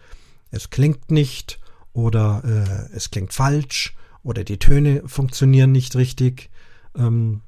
Es 0.51 0.69
klingt 0.69 1.11
nicht 1.11 1.59
oder 1.93 2.43
äh, 2.45 2.95
es 2.95 3.09
klingt 3.11 3.33
falsch 3.33 3.95
oder 4.23 4.43
die 4.43 4.59
Töne 4.59 5.03
funktionieren 5.05 5.71
nicht 5.71 5.95
richtig. 5.95 6.49
Ähm, 6.97 7.41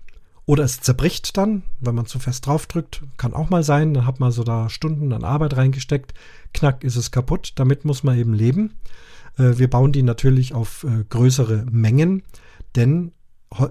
oder 0.46 0.64
es 0.64 0.82
zerbricht 0.82 1.38
dann, 1.38 1.64
wenn 1.80 1.96
man 1.96 2.08
zu 2.08 2.20
fest 2.20 2.46
draufdrückt. 2.46 3.04
Kann 3.18 3.34
auch 3.34 3.50
mal 3.50 3.64
sein. 3.64 3.94
Dann 3.94 4.06
hat 4.06 4.20
man 4.20 4.32
so 4.32 4.44
da 4.44 4.70
Stunden 4.70 5.14
an 5.14 5.24
Arbeit 5.24 5.56
reingesteckt. 5.56 6.14
Knack 6.54 6.84
ist 6.84 6.96
es 6.96 7.12
kaputt. 7.12 7.54
Damit 7.56 7.86
muss 7.86 8.04
man 8.04 8.18
eben 8.18 8.34
leben. 8.34 8.76
Äh, 9.38 9.58
wir 9.58 9.70
bauen 9.70 9.92
die 9.92 10.04
natürlich 10.04 10.54
auf 10.54 10.84
äh, 10.84 11.04
größere 11.08 11.66
Mengen, 11.70 12.24
denn 12.76 13.12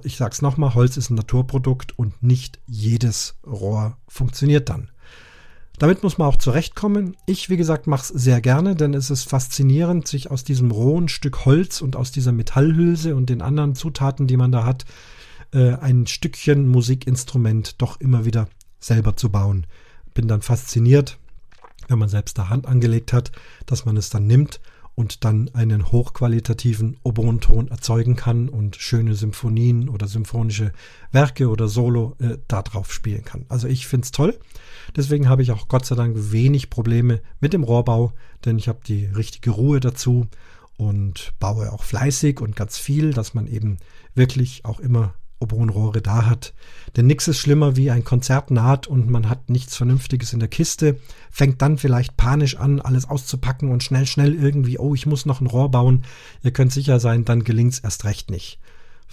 ich 0.02 0.18
sage 0.18 0.32
es 0.32 0.42
nochmal, 0.42 0.74
Holz 0.74 0.98
ist 0.98 1.08
ein 1.08 1.14
Naturprodukt 1.14 1.98
und 1.98 2.22
nicht 2.22 2.60
jedes 2.66 3.38
Rohr 3.46 3.96
funktioniert 4.08 4.68
dann. 4.68 4.90
Damit 5.78 6.02
muss 6.02 6.18
man 6.18 6.28
auch 6.28 6.36
zurechtkommen. 6.36 7.16
Ich, 7.24 7.48
wie 7.48 7.56
gesagt, 7.56 7.86
mache 7.86 8.02
es 8.02 8.08
sehr 8.08 8.42
gerne, 8.42 8.76
denn 8.76 8.92
es 8.92 9.08
ist 9.08 9.24
faszinierend, 9.24 10.06
sich 10.06 10.30
aus 10.30 10.44
diesem 10.44 10.70
rohen 10.70 11.08
Stück 11.08 11.46
Holz 11.46 11.80
und 11.80 11.96
aus 11.96 12.12
dieser 12.12 12.32
Metallhülse 12.32 13.16
und 13.16 13.30
den 13.30 13.40
anderen 13.40 13.74
Zutaten, 13.74 14.26
die 14.26 14.36
man 14.36 14.52
da 14.52 14.64
hat, 14.64 14.84
äh, 15.54 15.72
ein 15.76 16.06
Stückchen 16.06 16.68
Musikinstrument 16.68 17.80
doch 17.80 17.98
immer 17.98 18.26
wieder 18.26 18.48
selber 18.78 19.16
zu 19.16 19.30
bauen. 19.30 19.66
Bin 20.12 20.28
dann 20.28 20.42
fasziniert, 20.42 21.18
wenn 21.88 21.98
man 21.98 22.10
selbst 22.10 22.36
da 22.36 22.50
Hand 22.50 22.66
angelegt 22.66 23.14
hat, 23.14 23.32
dass 23.64 23.86
man 23.86 23.96
es 23.96 24.10
dann 24.10 24.26
nimmt 24.26 24.60
und 24.94 25.24
dann 25.24 25.50
einen 25.54 25.92
hochqualitativen 25.92 26.96
Oboenton 27.02 27.68
erzeugen 27.68 28.16
kann 28.16 28.48
und 28.48 28.76
schöne 28.76 29.14
Symphonien 29.14 29.88
oder 29.88 30.06
symphonische 30.06 30.72
Werke 31.12 31.48
oder 31.48 31.68
Solo 31.68 32.16
äh, 32.18 32.38
darauf 32.48 32.92
spielen 32.92 33.24
kann. 33.24 33.46
Also 33.48 33.68
ich 33.68 33.86
finde 33.86 34.04
es 34.04 34.10
toll. 34.10 34.38
Deswegen 34.96 35.28
habe 35.28 35.42
ich 35.42 35.52
auch 35.52 35.68
Gott 35.68 35.86
sei 35.86 35.94
Dank 35.94 36.16
wenig 36.32 36.70
Probleme 36.70 37.20
mit 37.40 37.52
dem 37.52 37.62
Rohrbau, 37.62 38.12
denn 38.44 38.58
ich 38.58 38.68
habe 38.68 38.80
die 38.86 39.06
richtige 39.06 39.50
Ruhe 39.50 39.80
dazu 39.80 40.26
und 40.76 41.32
baue 41.38 41.72
auch 41.72 41.84
fleißig 41.84 42.40
und 42.40 42.56
ganz 42.56 42.78
viel, 42.78 43.12
dass 43.12 43.34
man 43.34 43.46
eben 43.46 43.78
wirklich 44.14 44.64
auch 44.64 44.80
immer 44.80 45.14
Oboenrohre 45.40 46.00
da 46.00 46.26
hat. 46.26 46.54
Denn 46.96 47.06
nichts 47.06 47.28
ist 47.28 47.38
schlimmer, 47.38 47.76
wie 47.76 47.90
ein 47.90 48.04
Konzert 48.04 48.50
naht 48.50 48.86
und 48.86 49.10
man 49.10 49.28
hat 49.28 49.50
nichts 49.50 49.76
Vernünftiges 49.76 50.32
in 50.32 50.40
der 50.40 50.48
Kiste, 50.48 50.98
fängt 51.30 51.60
dann 51.62 51.78
vielleicht 51.78 52.16
panisch 52.16 52.56
an, 52.56 52.80
alles 52.80 53.08
auszupacken 53.08 53.70
und 53.70 53.82
schnell, 53.82 54.06
schnell 54.06 54.34
irgendwie, 54.34 54.78
oh, 54.78 54.94
ich 54.94 55.06
muss 55.06 55.26
noch 55.26 55.40
ein 55.40 55.46
Rohr 55.46 55.70
bauen. 55.70 56.04
Ihr 56.42 56.52
könnt 56.52 56.72
sicher 56.72 57.00
sein, 57.00 57.24
dann 57.24 57.44
gelingt's 57.44 57.78
erst 57.78 58.04
recht 58.04 58.30
nicht. 58.30 58.58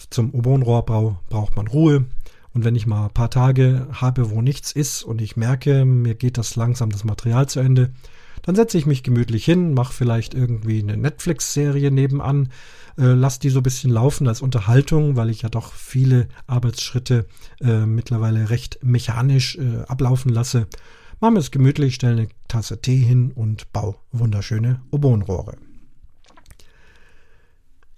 Zum 0.10 0.34
Oboenrohrbau 0.34 1.20
braucht 1.30 1.56
man 1.56 1.68
Ruhe. 1.68 2.06
Und 2.54 2.64
wenn 2.64 2.76
ich 2.76 2.88
mal 2.88 3.06
ein 3.06 3.14
paar 3.14 3.30
Tage 3.30 3.88
habe, 3.92 4.32
wo 4.32 4.42
nichts 4.42 4.72
ist 4.72 5.04
und 5.04 5.22
ich 5.22 5.38
merke, 5.38 5.86
mir 5.86 6.16
geht 6.16 6.38
das 6.38 6.56
langsam 6.56 6.90
das 6.90 7.04
Material 7.04 7.48
zu 7.48 7.60
Ende, 7.60 7.92
dann 8.42 8.56
setze 8.56 8.78
ich 8.78 8.86
mich 8.86 9.04
gemütlich 9.04 9.46
hin, 9.46 9.74
mache 9.74 9.94
vielleicht 9.94 10.34
irgendwie 10.34 10.80
eine 10.80 10.98
Netflix-Serie 10.98 11.92
nebenan, 11.92 12.50
äh, 12.98 13.14
lasse 13.14 13.40
die 13.40 13.50
so 13.50 13.60
ein 13.60 13.64
bisschen 13.64 13.92
laufen 13.92 14.28
als 14.28 14.42
Unterhaltung, 14.42 15.16
weil 15.16 15.30
ich 15.30 15.42
ja 15.44 15.50
doch 15.50 15.74
viele 15.74 16.28
Arbeitsschritte 16.48 17.26
äh, 17.62 17.86
mittlerweile 17.86 18.50
recht 18.50 18.80
mechanisch 18.84 19.58
äh, 19.58 19.84
ablaufen 19.88 20.30
lasse. 20.30 20.68
Mache 21.20 21.32
mir 21.32 21.40
es 21.40 21.52
gemütlich, 21.52 21.96
stelle 21.96 22.14
eine 22.14 22.28
Tasse 22.48 22.82
Tee 22.82 22.98
hin 22.98 23.32
und 23.32 23.72
baue 23.74 23.96
wunderschöne 24.12 24.82
Oboenrohre. 24.92 25.56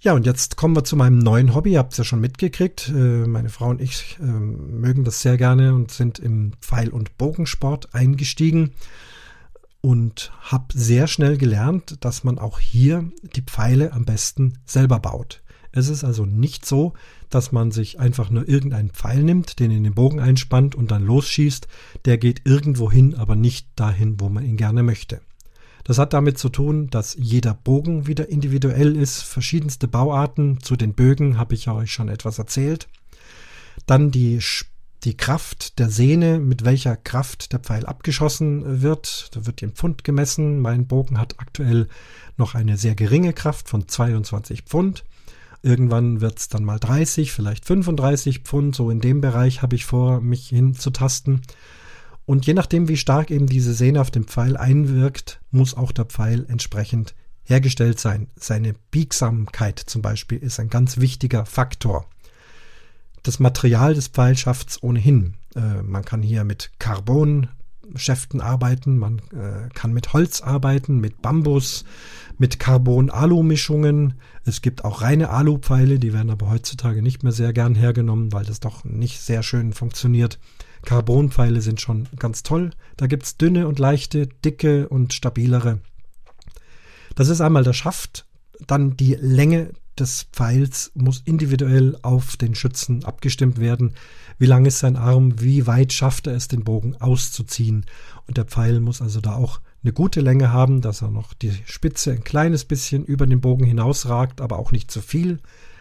Ja, 0.02 0.14
und 0.14 0.24
jetzt 0.24 0.56
kommen 0.56 0.74
wir 0.74 0.84
zu 0.84 0.96
meinem 0.96 1.18
neuen 1.18 1.54
Hobby. 1.54 1.72
Ihr 1.72 1.78
habt 1.78 1.92
es 1.92 1.98
ja 1.98 2.04
schon 2.04 2.22
mitgekriegt. 2.22 2.88
Äh, 2.88 3.26
meine 3.26 3.50
Frau 3.50 3.68
und 3.68 3.82
ich 3.82 4.16
äh, 4.20 4.24
mögen 4.24 5.04
das 5.04 5.20
sehr 5.20 5.36
gerne 5.36 5.74
und 5.74 5.90
sind 5.90 6.18
im 6.18 6.52
Pfeil- 6.62 6.88
und 6.88 7.18
Bogensport 7.18 7.94
eingestiegen 7.94 8.72
und 9.80 10.32
habe 10.40 10.66
sehr 10.74 11.06
schnell 11.06 11.36
gelernt, 11.38 12.04
dass 12.04 12.24
man 12.24 12.38
auch 12.38 12.58
hier 12.58 13.10
die 13.34 13.42
Pfeile 13.42 13.92
am 13.92 14.04
besten 14.04 14.58
selber 14.64 14.98
baut. 14.98 15.42
Es 15.72 15.88
ist 15.88 16.04
also 16.04 16.26
nicht 16.26 16.66
so, 16.66 16.94
dass 17.28 17.52
man 17.52 17.70
sich 17.70 18.00
einfach 18.00 18.28
nur 18.28 18.48
irgendeinen 18.48 18.90
Pfeil 18.90 19.22
nimmt, 19.22 19.60
den 19.60 19.70
in 19.70 19.84
den 19.84 19.94
Bogen 19.94 20.18
einspannt 20.18 20.74
und 20.74 20.90
dann 20.90 21.04
losschießt. 21.04 21.68
Der 22.04 22.18
geht 22.18 22.42
irgendwo 22.44 22.90
hin, 22.90 23.14
aber 23.14 23.36
nicht 23.36 23.68
dahin, 23.76 24.20
wo 24.20 24.28
man 24.28 24.44
ihn 24.44 24.56
gerne 24.56 24.82
möchte. 24.82 25.20
Das 25.84 25.98
hat 25.98 26.12
damit 26.12 26.38
zu 26.38 26.48
tun, 26.48 26.88
dass 26.90 27.16
jeder 27.18 27.54
Bogen 27.54 28.06
wieder 28.06 28.28
individuell 28.28 28.96
ist, 28.96 29.22
verschiedenste 29.22 29.88
Bauarten. 29.88 30.60
Zu 30.60 30.76
den 30.76 30.94
Bögen 30.94 31.38
habe 31.38 31.54
ich 31.54 31.68
euch 31.68 31.92
schon 31.92 32.08
etwas 32.08 32.38
erzählt. 32.38 32.88
Dann 33.86 34.10
die 34.10 34.40
die 35.04 35.16
Kraft 35.16 35.78
der 35.78 35.88
Sehne, 35.88 36.38
mit 36.38 36.64
welcher 36.64 36.96
Kraft 36.96 37.52
der 37.52 37.58
Pfeil 37.58 37.86
abgeschossen 37.86 38.82
wird. 38.82 39.30
Da 39.34 39.46
wird 39.46 39.62
im 39.62 39.72
Pfund 39.72 40.04
gemessen. 40.04 40.60
Mein 40.60 40.86
Bogen 40.86 41.18
hat 41.18 41.38
aktuell 41.38 41.88
noch 42.36 42.54
eine 42.54 42.76
sehr 42.76 42.94
geringe 42.94 43.32
Kraft 43.32 43.68
von 43.68 43.88
22 43.88 44.62
Pfund. 44.62 45.04
Irgendwann 45.62 46.20
wird 46.20 46.38
es 46.38 46.48
dann 46.48 46.64
mal 46.64 46.78
30, 46.78 47.32
vielleicht 47.32 47.64
35 47.64 48.40
Pfund. 48.40 48.74
So 48.74 48.90
in 48.90 49.00
dem 49.00 49.20
Bereich 49.20 49.62
habe 49.62 49.76
ich 49.76 49.84
vor, 49.84 50.20
mich 50.20 50.48
hinzutasten. 50.48 51.42
Und 52.26 52.46
je 52.46 52.54
nachdem, 52.54 52.88
wie 52.88 52.96
stark 52.96 53.30
eben 53.30 53.46
diese 53.46 53.74
Sehne 53.74 54.00
auf 54.00 54.10
den 54.10 54.24
Pfeil 54.24 54.56
einwirkt, 54.56 55.40
muss 55.50 55.74
auch 55.74 55.92
der 55.92 56.04
Pfeil 56.04 56.46
entsprechend 56.48 57.14
hergestellt 57.42 57.98
sein. 57.98 58.28
Seine 58.36 58.74
Biegsamkeit 58.90 59.78
zum 59.78 60.02
Beispiel 60.02 60.38
ist 60.38 60.60
ein 60.60 60.70
ganz 60.70 60.98
wichtiger 60.98 61.46
Faktor 61.46 62.06
das 63.22 63.38
Material 63.38 63.94
des 63.94 64.08
Pfeils 64.08 64.40
schafft 64.40 64.70
es 64.70 64.82
ohnehin. 64.82 65.34
Äh, 65.54 65.82
man 65.82 66.04
kann 66.04 66.22
hier 66.22 66.44
mit 66.44 66.70
Carbon 66.78 67.48
Schäften 67.96 68.40
arbeiten, 68.40 68.98
man 68.98 69.18
äh, 69.32 69.68
kann 69.74 69.92
mit 69.92 70.12
Holz 70.12 70.42
arbeiten, 70.42 71.00
mit 71.00 71.22
Bambus, 71.22 71.84
mit 72.38 72.58
Carbon-Alu-Mischungen. 72.58 74.14
Es 74.44 74.62
gibt 74.62 74.84
auch 74.84 75.02
reine 75.02 75.30
Alu-Pfeile, 75.30 75.98
die 75.98 76.12
werden 76.12 76.30
aber 76.30 76.50
heutzutage 76.50 77.02
nicht 77.02 77.22
mehr 77.22 77.32
sehr 77.32 77.52
gern 77.52 77.74
hergenommen, 77.74 78.32
weil 78.32 78.44
das 78.44 78.60
doch 78.60 78.84
nicht 78.84 79.20
sehr 79.20 79.42
schön 79.42 79.72
funktioniert. 79.72 80.38
Carbonpfeile 80.84 81.60
sind 81.60 81.80
schon 81.80 82.08
ganz 82.18 82.42
toll. 82.42 82.70
Da 82.96 83.06
gibt's 83.06 83.36
dünne 83.36 83.68
und 83.68 83.78
leichte, 83.78 84.26
dicke 84.26 84.88
und 84.88 85.12
stabilere. 85.12 85.80
Das 87.14 87.28
ist 87.28 87.40
einmal 87.40 87.64
der 87.64 87.72
Schaft, 87.72 88.26
dann 88.66 88.96
die 88.96 89.14
Länge 89.14 89.70
des 90.00 90.26
Pfeils 90.32 90.90
muss 90.94 91.22
individuell 91.24 91.96
auf 92.02 92.36
den 92.36 92.54
Schützen 92.54 93.04
abgestimmt 93.04 93.58
werden. 93.60 93.94
Wie 94.38 94.46
lang 94.46 94.66
ist 94.66 94.78
sein 94.78 94.96
Arm? 94.96 95.40
Wie 95.40 95.66
weit 95.66 95.92
schafft 95.92 96.26
er 96.26 96.34
es, 96.34 96.48
den 96.48 96.64
Bogen 96.64 96.96
auszuziehen? 96.96 97.86
Und 98.26 98.36
der 98.36 98.46
Pfeil 98.46 98.80
muss 98.80 99.02
also 99.02 99.20
da 99.20 99.34
auch 99.34 99.60
eine 99.82 99.92
gute 99.92 100.20
Länge 100.20 100.52
haben, 100.52 100.80
dass 100.80 101.02
er 101.02 101.10
noch 101.10 101.34
die 101.34 101.52
Spitze 101.66 102.12
ein 102.12 102.24
kleines 102.24 102.64
bisschen 102.64 103.04
über 103.04 103.26
den 103.26 103.40
Bogen 103.40 103.64
hinausragt, 103.64 104.40
aber 104.40 104.58
auch 104.58 104.72
nicht 104.72 104.90
zu 104.90 105.00
viel. 105.00 105.40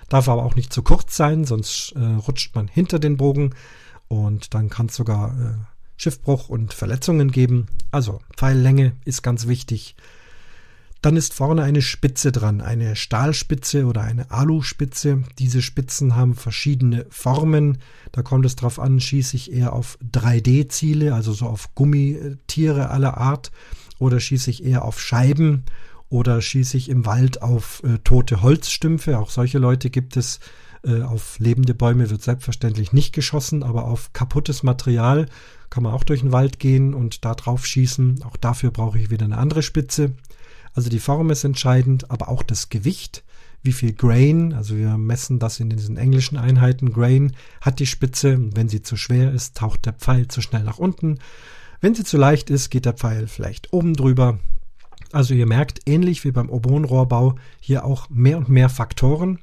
Darf 0.10 0.28
aber 0.28 0.44
auch 0.44 0.56
nicht 0.56 0.74
zu 0.74 0.82
kurz 0.82 1.16
sein, 1.16 1.46
sonst 1.46 1.94
äh, 1.96 2.00
rutscht 2.00 2.56
man 2.56 2.68
hinter 2.68 3.00
den 3.00 3.18
Bogen 3.18 3.54
und 4.08 4.54
dann 4.54 4.70
kann 4.70 4.88
es 4.88 4.96
sogar 4.96 5.30
äh, 5.40 5.54
Schiffbruch 5.98 6.50
und 6.50 6.74
Verletzungen 6.74 7.32
geben. 7.32 7.68
Also 7.92 8.20
Pfeillänge 8.36 8.94
ist 9.06 9.22
ganz 9.22 9.48
wichtig. 9.48 9.96
Dann 11.02 11.16
ist 11.16 11.34
vorne 11.34 11.64
eine 11.64 11.82
Spitze 11.82 12.32
dran, 12.32 12.60
eine 12.60 12.96
Stahlspitze 12.96 13.86
oder 13.86 14.02
eine 14.02 14.32
Aluspitze. 14.32 15.24
Diese 15.38 15.62
Spitzen 15.62 16.16
haben 16.16 16.36
verschiedene 16.36 17.06
Formen. 17.10 17.78
Da 18.12 18.22
kommt 18.22 18.46
es 18.46 18.58
drauf 18.58 18.80
an, 18.80 19.00
schieße 19.00 19.38
ich 19.38 19.54
eher 19.54 19.72
auf 19.74 19.98
3D-Ziele, 20.12 21.14
also 21.14 21.32
so 21.32 21.46
auf 21.46 21.74
Gummitiere 21.74 22.90
aller 22.90 23.18
Art, 23.18 23.52
oder 23.98 24.20
schieße 24.20 24.50
ich 24.50 24.66
eher 24.66 24.84
auf 24.84 25.00
Scheiben 25.00 25.64
oder 26.10 26.42
schieße 26.42 26.76
ich 26.76 26.90
im 26.90 27.06
Wald 27.06 27.42
auf 27.42 27.82
äh, 27.84 28.00
tote 28.00 28.42
Holzstümpfe. 28.42 29.20
Auch 29.20 29.30
solche 29.30 29.60
Leute 29.60 29.90
gibt 29.90 30.18
es. 30.18 30.40
Äh, 30.84 31.02
auf 31.02 31.38
lebende 31.40 31.74
Bäume 31.74 32.10
wird 32.10 32.22
selbstverständlich 32.22 32.94
nicht 32.94 33.14
geschossen, 33.14 33.64
aber 33.64 33.86
auf 33.86 34.14
kaputtes 34.14 34.64
Material 34.64 35.28
kann 35.70 35.84
man 35.84 35.94
auch 35.94 36.04
durch 36.04 36.22
den 36.22 36.32
Wald 36.32 36.60
gehen 36.60 36.94
und 36.94 37.26
da 37.26 37.36
drauf 37.36 37.66
schießen. 37.66 38.24
Auch 38.24 38.38
dafür 38.38 38.72
brauche 38.72 38.98
ich 38.98 39.10
wieder 39.10 39.26
eine 39.26 39.38
andere 39.38 39.62
Spitze. 39.62 40.14
Also 40.74 40.90
die 40.90 41.00
Form 41.00 41.30
ist 41.30 41.44
entscheidend, 41.44 42.12
aber 42.12 42.30
auch 42.30 42.44
das 42.44 42.70
Gewicht. 42.70 43.24
Wie 43.62 43.74
viel 43.74 43.92
Grain, 43.92 44.54
also 44.54 44.78
wir 44.78 44.98
messen 44.98 45.40
das 45.40 45.60
in 45.60 45.70
diesen 45.70 45.98
englischen 45.98 46.38
Einheiten, 46.38 46.94
Grain 46.94 47.36
hat 47.60 47.80
die 47.80 47.86
Spitze. 47.86 48.40
Wenn 48.56 48.70
sie 48.70 48.82
zu 48.82 48.96
schwer 48.96 49.34
ist, 49.34 49.58
taucht 49.58 49.86
der 49.86 49.94
Pfeil 49.94 50.30
zu 50.30 50.42
schnell 50.42 50.64
nach 50.64 50.78
unten. 50.78 51.20
Wenn 51.82 51.96
sie 51.96 52.04
zu 52.06 52.18
leicht 52.18 52.50
ist, 52.50 52.70
geht 52.70 52.86
der 52.86 52.94
Pfeil 52.94 53.28
vielleicht 53.28 53.74
oben 53.74 53.96
drüber. 53.96 54.40
Also 55.12 55.34
ihr 55.34 55.48
merkt, 55.48 55.82
ähnlich 55.88 56.24
wie 56.24 56.32
beim 56.32 56.50
Obonrohrbau, 56.50 57.36
hier 57.60 57.84
auch 57.84 58.10
mehr 58.10 58.38
und 58.38 58.48
mehr 58.48 58.70
Faktoren. 58.70 59.40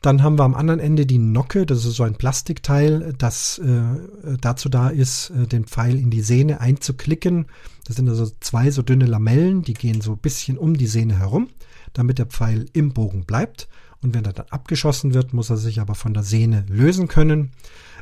Dann 0.00 0.22
haben 0.22 0.38
wir 0.38 0.44
am 0.44 0.54
anderen 0.54 0.78
Ende 0.78 1.06
die 1.06 1.18
Nocke, 1.18 1.66
das 1.66 1.84
ist 1.84 1.96
so 1.96 2.04
ein 2.04 2.14
Plastikteil, 2.14 3.14
das 3.18 3.58
äh, 3.58 4.36
dazu 4.40 4.68
da 4.68 4.90
ist, 4.90 5.30
äh, 5.30 5.46
den 5.46 5.64
Pfeil 5.64 5.98
in 5.98 6.10
die 6.10 6.20
Sehne 6.20 6.60
einzuklicken. 6.60 7.46
Das 7.84 7.96
sind 7.96 8.08
also 8.08 8.30
zwei 8.40 8.70
so 8.70 8.82
dünne 8.82 9.06
Lamellen, 9.06 9.62
die 9.62 9.74
gehen 9.74 10.00
so 10.00 10.12
ein 10.12 10.18
bisschen 10.18 10.56
um 10.56 10.76
die 10.76 10.86
Sehne 10.86 11.18
herum, 11.18 11.48
damit 11.94 12.18
der 12.18 12.26
Pfeil 12.26 12.66
im 12.74 12.92
Bogen 12.92 13.24
bleibt. 13.24 13.68
Und 14.00 14.14
wenn 14.14 14.24
er 14.24 14.32
dann 14.32 14.46
abgeschossen 14.50 15.14
wird, 15.14 15.32
muss 15.32 15.50
er 15.50 15.56
sich 15.56 15.80
aber 15.80 15.96
von 15.96 16.14
der 16.14 16.22
Sehne 16.22 16.64
lösen 16.68 17.08
können. 17.08 17.50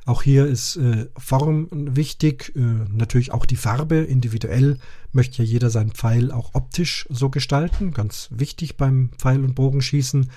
Auch 0.05 0.23
hier 0.23 0.47
ist 0.47 0.77
äh, 0.77 1.07
Form 1.17 1.69
wichtig, 1.73 2.53
äh, 2.55 2.61
natürlich 2.61 3.33
auch 3.33 3.47
die 3.47 3.57
Farbe. 3.57 3.97
Individuell 3.97 4.77
möchte 5.13 5.43
ja 5.43 5.49
jeder 5.49 5.71
seinen 5.71 5.93
Pfeil 5.93 6.31
auch 6.31 6.51
optisch 6.53 7.07
so 7.09 7.31
gestalten. 7.31 7.93
Ganz 7.93 8.29
wichtig 8.31 8.77
beim 8.77 9.11
Pfeil- 9.19 9.43
und 9.43 9.55
Bogenschießen 9.55 10.31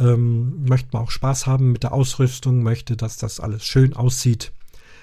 ähm, 0.00 0.64
möchte 0.64 0.88
man 0.92 1.02
auch 1.02 1.10
Spaß 1.10 1.46
haben 1.46 1.72
mit 1.72 1.82
der 1.82 1.92
Ausrüstung, 1.92 2.62
möchte, 2.62 2.96
dass 2.96 3.18
das 3.18 3.38
alles 3.38 3.64
schön 3.64 3.94
aussieht. 3.94 4.52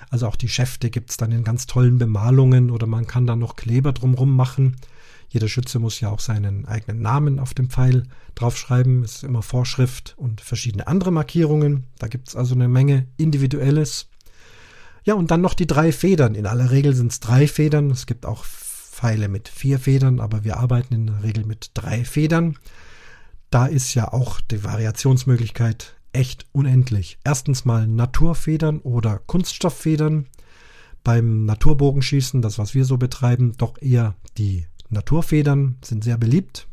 Also 0.09 0.27
auch 0.27 0.35
die 0.35 0.49
Schäfte 0.49 0.89
gibt 0.89 1.11
es 1.11 1.17
dann 1.17 1.31
in 1.31 1.43
ganz 1.43 1.67
tollen 1.67 1.97
Bemalungen 1.97 2.71
oder 2.71 2.87
man 2.87 3.07
kann 3.07 3.27
da 3.27 3.35
noch 3.35 3.55
Kleber 3.55 3.93
drumrum 3.93 4.35
machen. 4.35 4.77
Jeder 5.29 5.49
Schütze 5.49 5.79
muss 5.79 5.99
ja 5.99 6.09
auch 6.09 6.21
seinen 6.21 6.65
eigenen 6.65 7.01
Namen 7.01 7.39
auf 7.39 7.53
dem 7.53 7.69
Pfeil 7.69 8.03
draufschreiben. 8.35 9.03
Es 9.03 9.17
ist 9.17 9.23
immer 9.23 9.41
Vorschrift 9.41 10.15
und 10.17 10.41
verschiedene 10.41 10.87
andere 10.87 11.11
Markierungen. 11.11 11.85
Da 11.99 12.07
gibt 12.07 12.29
es 12.29 12.35
also 12.35 12.55
eine 12.55 12.69
Menge 12.69 13.07
Individuelles. 13.17 14.07
Ja, 15.03 15.15
und 15.15 15.29
dann 15.29 15.41
noch 15.41 15.53
die 15.53 15.67
drei 15.67 15.91
Federn. 15.91 16.33
In 16.33 16.45
aller 16.45 16.71
Regel 16.71 16.95
sind 16.95 17.11
es 17.11 17.19
drei 17.19 17.47
Federn. 17.47 17.91
Es 17.91 18.05
gibt 18.05 18.25
auch 18.25 18.45
Pfeile 18.45 19.27
mit 19.27 19.49
vier 19.49 19.79
Federn, 19.79 20.21
aber 20.21 20.43
wir 20.45 20.57
arbeiten 20.57 20.93
in 20.93 21.07
der 21.07 21.23
Regel 21.23 21.45
mit 21.45 21.71
drei 21.73 22.05
Federn 22.05 22.57
da 23.49 23.65
ist 23.65 23.93
ja 23.93 24.11
auch 24.11 24.41
die 24.41 24.63
Variationsmöglichkeit 24.63 25.95
echt 26.11 26.45
unendlich. 26.51 27.19
Erstens 27.23 27.65
mal 27.65 27.87
Naturfedern 27.87 28.79
oder 28.79 29.19
Kunststofffedern. 29.19 30.27
Beim 31.03 31.45
Naturbogenschießen, 31.45 32.41
das 32.41 32.57
was 32.57 32.73
wir 32.73 32.83
so 32.83 32.97
betreiben, 32.97 33.53
doch 33.57 33.81
eher 33.81 34.15
die 34.37 34.65
Naturfedern 34.89 35.77
sind 35.83 36.03
sehr 36.03 36.17
beliebt. 36.17 36.67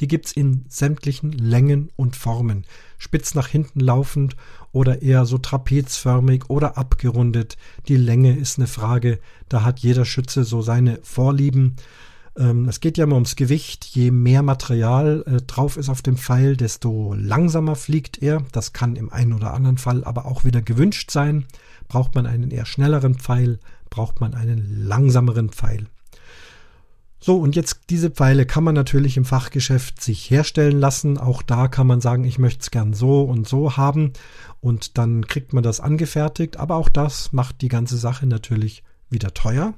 Die 0.00 0.08
gibt's 0.08 0.32
in 0.32 0.64
sämtlichen 0.68 1.32
Längen 1.32 1.90
und 1.96 2.16
Formen. 2.16 2.64
Spitz 2.98 3.34
nach 3.34 3.46
hinten 3.46 3.80
laufend 3.80 4.36
oder 4.72 5.02
eher 5.02 5.24
so 5.24 5.38
trapezförmig 5.38 6.50
oder 6.50 6.76
abgerundet. 6.76 7.56
Die 7.86 7.96
Länge 7.96 8.36
ist 8.36 8.58
eine 8.58 8.66
Frage, 8.66 9.20
da 9.48 9.62
hat 9.62 9.80
jeder 9.80 10.04
Schütze 10.04 10.44
so 10.44 10.62
seine 10.62 10.98
Vorlieben. 11.02 11.76
Ähm, 12.36 12.68
es 12.68 12.80
geht 12.80 12.98
ja 12.98 13.04
immer 13.04 13.14
ums 13.14 13.36
Gewicht. 13.36 13.84
Je 13.84 14.10
mehr 14.10 14.42
Material 14.42 15.24
äh, 15.26 15.42
drauf 15.42 15.76
ist 15.76 15.88
auf 15.88 16.02
dem 16.02 16.16
Pfeil, 16.16 16.56
desto 16.56 17.14
langsamer 17.14 17.76
fliegt 17.76 18.22
er. 18.22 18.42
Das 18.52 18.72
kann 18.72 18.96
im 18.96 19.12
einen 19.12 19.32
oder 19.32 19.54
anderen 19.54 19.78
Fall 19.78 20.04
aber 20.04 20.26
auch 20.26 20.44
wieder 20.44 20.62
gewünscht 20.62 21.10
sein. 21.10 21.46
Braucht 21.88 22.14
man 22.14 22.26
einen 22.26 22.50
eher 22.50 22.66
schnelleren 22.66 23.14
Pfeil, 23.14 23.60
braucht 23.90 24.20
man 24.20 24.34
einen 24.34 24.86
langsameren 24.86 25.50
Pfeil. 25.50 25.86
So, 27.20 27.38
und 27.38 27.56
jetzt 27.56 27.84
diese 27.88 28.10
Pfeile 28.10 28.44
kann 28.44 28.64
man 28.64 28.74
natürlich 28.74 29.16
im 29.16 29.24
Fachgeschäft 29.24 30.02
sich 30.02 30.28
herstellen 30.30 30.78
lassen. 30.78 31.16
Auch 31.16 31.40
da 31.40 31.68
kann 31.68 31.86
man 31.86 32.02
sagen, 32.02 32.24
ich 32.24 32.38
möchte 32.38 32.60
es 32.60 32.70
gern 32.70 32.92
so 32.92 33.22
und 33.22 33.48
so 33.48 33.78
haben. 33.78 34.12
Und 34.60 34.98
dann 34.98 35.26
kriegt 35.26 35.54
man 35.54 35.62
das 35.62 35.80
angefertigt. 35.80 36.58
Aber 36.58 36.76
auch 36.76 36.90
das 36.90 37.32
macht 37.32 37.62
die 37.62 37.68
ganze 37.68 37.96
Sache 37.96 38.26
natürlich 38.26 38.82
wieder 39.08 39.32
teuer. 39.32 39.72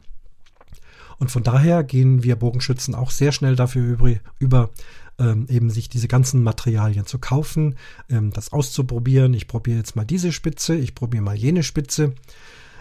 Und 1.18 1.31
von 1.31 1.42
daher 1.42 1.85
gehen 1.85 2.22
wir 2.22 2.37
Bogenschützen 2.37 2.94
auch 2.94 3.11
sehr 3.11 3.33
schnell 3.33 3.57
dafür 3.57 4.18
über, 4.38 4.70
ähm, 5.18 5.46
eben 5.48 5.70
sich 5.70 5.88
diese 5.88 6.09
ganzen 6.09 6.42
Materialien 6.42 7.07
zu 7.07 7.18
kaufen, 7.18 7.76
ähm, 8.11 8.33
das 8.33 8.52
auszuprobieren. 8.52 9.35
Ich 9.35 9.48
probiere 9.48 9.79
jetzt 9.79 9.96
mal 9.96 10.05
diese 10.05 10.33
Spitze, 10.33 10.74
ich 10.74 10.94
probiere 10.94 11.22
mal 11.22 11.37
jene 11.37 11.62
Spitze. 11.62 12.14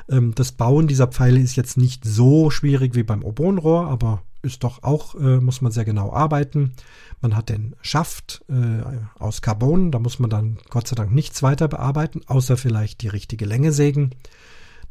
Ähm, 0.09 0.35
das 0.35 0.51
Bauen 0.51 0.87
dieser 0.87 1.07
Pfeile 1.07 1.39
ist 1.39 1.55
jetzt 1.55 1.77
nicht 1.77 2.03
so 2.05 2.49
schwierig 2.49 2.95
wie 2.95 3.03
beim 3.03 3.23
Obonrohr, 3.23 3.87
aber 3.87 4.21
ist 4.41 4.63
doch 4.63 4.83
auch, 4.83 5.15
äh, 5.15 5.39
muss 5.39 5.61
man 5.61 5.71
sehr 5.71 5.85
genau 5.85 6.13
arbeiten. 6.13 6.73
Man 7.21 7.35
hat 7.35 7.49
den 7.49 7.75
Schaft 7.81 8.43
äh, 8.47 8.83
aus 9.19 9.41
Carbon, 9.41 9.91
da 9.91 9.99
muss 9.99 10.19
man 10.19 10.29
dann 10.29 10.57
Gott 10.69 10.87
sei 10.87 10.95
Dank 10.95 11.11
nichts 11.11 11.41
weiter 11.41 11.67
bearbeiten, 11.67 12.21
außer 12.27 12.55
vielleicht 12.55 13.01
die 13.01 13.07
richtige 13.07 13.45
Länge 13.45 13.71
sägen. 13.71 14.11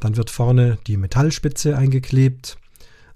Dann 0.01 0.17
wird 0.17 0.31
vorne 0.31 0.79
die 0.87 0.97
Metallspitze 0.97 1.79
eingeklebt. 1.79 2.59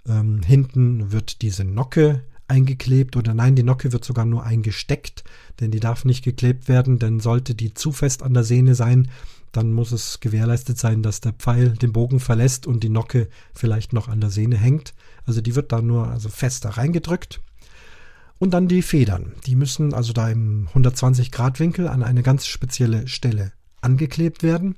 Ähm, 0.09 0.43
hinten 0.43 1.13
wird 1.13 1.43
diese 1.43 1.65
Nocke 1.65 2.23
eingeklebt 2.49 3.17
oder 3.17 3.35
nein, 3.35 3.57
die 3.57 3.63
Nocke 3.63 3.93
wird 3.93 4.05
sogar 4.05 4.25
nur 4.25 4.43
eingesteckt, 4.43 5.23
denn 5.61 5.71
die 5.71 5.81
darf 5.81 6.05
nicht 6.05 6.25
geklebt 6.25 6.69
werden, 6.69 6.99
denn 6.99 7.21
sollte 7.21 7.55
die 7.55 7.75
zu 7.75 7.93
fest 7.93 8.23
an 8.23 8.33
der 8.35 8.45
Sehne 8.45 8.75
sein, 8.75 9.11
dann 9.53 9.73
muss 9.73 9.93
es 9.93 10.21
gewährleistet 10.21 10.79
sein, 10.79 11.03
dass 11.03 11.21
der 11.21 11.33
Pfeil 11.33 11.71
den 11.71 11.93
Bogen 11.93 12.21
verlässt 12.21 12.67
und 12.67 12.83
die 12.83 12.89
Nocke 12.89 13.29
vielleicht 13.55 13.93
noch 13.93 14.09
an 14.09 14.21
der 14.21 14.31
Sehne 14.31 14.57
hängt. 14.57 14.95
Also 15.27 15.41
die 15.41 15.55
wird 15.55 15.73
da 15.73 15.81
nur 15.81 16.09
also 16.09 16.29
fester 16.29 16.71
reingedrückt. 16.71 17.41
Und 18.39 18.53
dann 18.53 18.69
die 18.69 18.83
Federn. 18.83 19.33
Die 19.47 19.57
müssen 19.57 19.95
also 19.95 20.13
da 20.13 20.31
im 20.31 20.69
120 20.69 21.33
Grad 21.33 21.59
Winkel 21.59 21.89
an 21.89 22.03
eine 22.03 22.23
ganz 22.23 22.47
spezielle 22.47 23.09
Stelle 23.09 23.53
angeklebt 23.81 24.43
werden. 24.43 24.77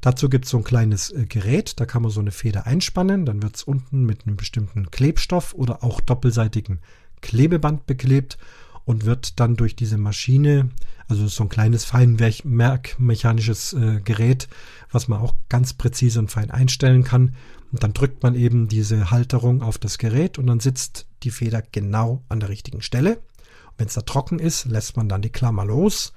Dazu 0.00 0.28
gibt 0.28 0.44
es 0.44 0.50
so 0.50 0.58
ein 0.58 0.64
kleines 0.64 1.10
äh, 1.10 1.26
Gerät, 1.26 1.80
da 1.80 1.86
kann 1.86 2.02
man 2.02 2.10
so 2.10 2.20
eine 2.20 2.32
Feder 2.32 2.66
einspannen, 2.66 3.26
dann 3.26 3.42
wird 3.42 3.56
es 3.56 3.62
unten 3.62 4.04
mit 4.04 4.26
einem 4.26 4.36
bestimmten 4.36 4.90
Klebstoff 4.90 5.54
oder 5.54 5.84
auch 5.84 6.00
doppelseitigem 6.00 6.78
Klebeband 7.20 7.86
beklebt 7.86 8.38
und 8.84 9.04
wird 9.04 9.38
dann 9.38 9.56
durch 9.56 9.76
diese 9.76 9.98
Maschine, 9.98 10.70
also 11.08 11.26
so 11.28 11.44
ein 11.44 11.48
kleines 11.48 11.84
feinmerkmechanisches 11.84 13.72
äh, 13.74 14.00
Gerät, 14.02 14.48
was 14.90 15.08
man 15.08 15.20
auch 15.20 15.34
ganz 15.48 15.74
präzise 15.74 16.18
und 16.18 16.30
fein 16.30 16.50
einstellen 16.50 17.04
kann. 17.04 17.36
Und 17.72 17.82
dann 17.82 17.92
drückt 17.92 18.22
man 18.22 18.34
eben 18.34 18.68
diese 18.68 19.10
Halterung 19.10 19.62
auf 19.62 19.78
das 19.78 19.98
Gerät 19.98 20.38
und 20.38 20.46
dann 20.46 20.60
sitzt 20.60 21.06
die 21.22 21.30
Feder 21.30 21.62
genau 21.70 22.24
an 22.28 22.40
der 22.40 22.48
richtigen 22.48 22.82
Stelle. 22.82 23.18
Wenn 23.78 23.86
es 23.86 23.94
da 23.94 24.02
trocken 24.02 24.38
ist, 24.38 24.64
lässt 24.64 24.96
man 24.96 25.08
dann 25.08 25.22
die 25.22 25.30
Klammer 25.30 25.64
los, 25.64 26.12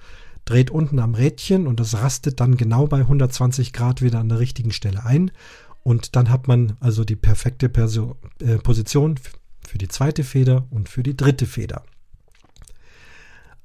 dreht 0.46 0.72
unten 0.72 1.00
am 1.00 1.16
Rädchen 1.16 1.68
und 1.68 1.80
das 1.80 1.96
rastet 1.96 2.40
dann 2.40 2.58
genau 2.58 2.88
bei 2.88 3.00
120 3.00 3.74
Grad 3.74 4.02
wieder 4.02 4.20
an 4.20 4.30
der 4.30 4.40
richtigen 4.40 4.72
Stelle 4.72 5.06
ein. 5.06 5.32
Und 5.84 6.16
dann 6.16 6.30
hat 6.30 6.48
man 6.48 6.78
also 6.80 7.04
die 7.04 7.16
perfekte 7.16 7.70
Perso 7.70 8.18
äh, 8.40 8.58
Position 8.58 9.20
für 9.66 9.78
die 9.78 9.88
zweite 9.88 10.24
Feder 10.24 10.66
und 10.70 10.90
für 10.90 11.04
die 11.04 11.18
dritte 11.18 11.46
Feder. 11.46 11.84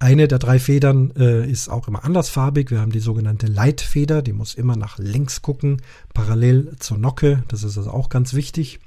Eine 0.00 0.28
der 0.28 0.38
drei 0.38 0.60
Federn 0.60 1.10
äh, 1.16 1.48
ist 1.48 1.68
auch 1.68 1.88
immer 1.88 2.04
andersfarbig. 2.04 2.70
Wir 2.70 2.80
haben 2.80 2.92
die 2.92 3.00
sogenannte 3.00 3.48
Leitfeder, 3.48 4.22
die 4.22 4.32
muss 4.32 4.54
immer 4.54 4.76
nach 4.76 4.98
links 4.98 5.42
gucken, 5.42 5.82
parallel 6.14 6.76
zur 6.78 6.98
Nocke. 6.98 7.42
Das 7.48 7.64
ist 7.64 7.76
also 7.76 7.90
auch 7.90 8.08
ganz 8.08 8.34
wichtig. 8.34 8.78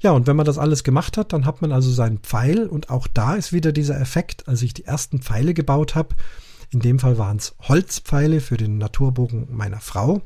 Ja, 0.00 0.12
und 0.12 0.26
wenn 0.26 0.36
man 0.36 0.46
das 0.46 0.56
alles 0.56 0.82
gemacht 0.82 1.18
hat, 1.18 1.34
dann 1.34 1.44
hat 1.44 1.60
man 1.60 1.72
also 1.72 1.90
seinen 1.90 2.20
Pfeil 2.20 2.66
und 2.66 2.88
auch 2.88 3.06
da 3.06 3.34
ist 3.34 3.52
wieder 3.52 3.70
dieser 3.70 4.00
Effekt, 4.00 4.48
als 4.48 4.62
ich 4.62 4.72
die 4.72 4.86
ersten 4.86 5.20
Pfeile 5.20 5.52
gebaut 5.52 5.94
habe. 5.94 6.14
In 6.70 6.80
dem 6.80 6.98
Fall 6.98 7.18
waren 7.18 7.36
es 7.36 7.54
Holzpfeile 7.62 8.40
für 8.40 8.56
den 8.56 8.78
Naturbogen 8.78 9.48
meiner 9.50 9.80
Frau. 9.80 10.22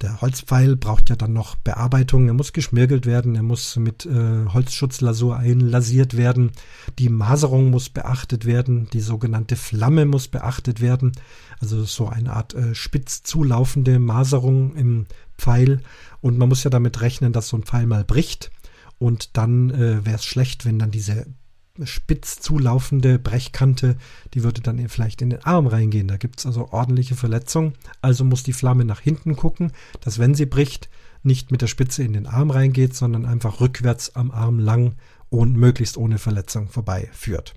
Der 0.00 0.22
Holzpfeil 0.22 0.76
braucht 0.76 1.10
ja 1.10 1.16
dann 1.16 1.34
noch 1.34 1.56
Bearbeitung. 1.56 2.26
Er 2.28 2.34
muss 2.34 2.54
geschmirgelt 2.54 3.04
werden, 3.04 3.34
er 3.34 3.42
muss 3.42 3.76
mit 3.76 4.06
äh, 4.06 4.46
Holzschutzlasur 4.46 5.36
einlasiert 5.36 6.16
werden. 6.16 6.52
Die 6.98 7.10
Maserung 7.10 7.70
muss 7.70 7.90
beachtet 7.90 8.46
werden, 8.46 8.88
die 8.92 9.00
sogenannte 9.00 9.56
Flamme 9.56 10.06
muss 10.06 10.28
beachtet 10.28 10.80
werden. 10.80 11.12
Also 11.58 11.84
so 11.84 12.08
eine 12.08 12.32
Art 12.32 12.54
äh, 12.54 12.74
spitz 12.74 13.24
zulaufende 13.24 13.98
Maserung 13.98 14.74
im 14.74 15.06
Pfeil. 15.36 15.82
Und 16.22 16.38
man 16.38 16.48
muss 16.48 16.64
ja 16.64 16.70
damit 16.70 17.02
rechnen, 17.02 17.34
dass 17.34 17.48
so 17.48 17.58
ein 17.58 17.64
Pfeil 17.64 17.86
mal 17.86 18.04
bricht. 18.04 18.50
Und 18.98 19.36
dann 19.36 19.70
äh, 19.70 20.04
wäre 20.06 20.16
es 20.16 20.24
schlecht, 20.24 20.64
wenn 20.64 20.78
dann 20.78 20.90
diese 20.90 21.26
spitz 21.84 22.40
zulaufende 22.40 23.18
Brechkante, 23.18 23.96
die 24.34 24.42
würde 24.42 24.60
dann 24.60 24.88
vielleicht 24.88 25.22
in 25.22 25.30
den 25.30 25.44
Arm 25.44 25.66
reingehen. 25.66 26.08
Da 26.08 26.16
gibt 26.16 26.38
es 26.38 26.46
also 26.46 26.68
ordentliche 26.70 27.14
Verletzungen. 27.14 27.74
Also 28.02 28.24
muss 28.24 28.42
die 28.42 28.52
Flamme 28.52 28.84
nach 28.84 29.00
hinten 29.00 29.36
gucken, 29.36 29.72
dass 30.00 30.18
wenn 30.18 30.34
sie 30.34 30.46
bricht, 30.46 30.88
nicht 31.22 31.50
mit 31.50 31.62
der 31.62 31.66
Spitze 31.66 32.02
in 32.02 32.12
den 32.12 32.26
Arm 32.26 32.50
reingeht, 32.50 32.94
sondern 32.94 33.26
einfach 33.26 33.60
rückwärts 33.60 34.16
am 34.16 34.30
Arm 34.30 34.58
lang 34.58 34.94
und 35.28 35.56
möglichst 35.56 35.96
ohne 35.96 36.18
Verletzung 36.18 36.68
vorbei 36.68 37.08
führt. 37.12 37.54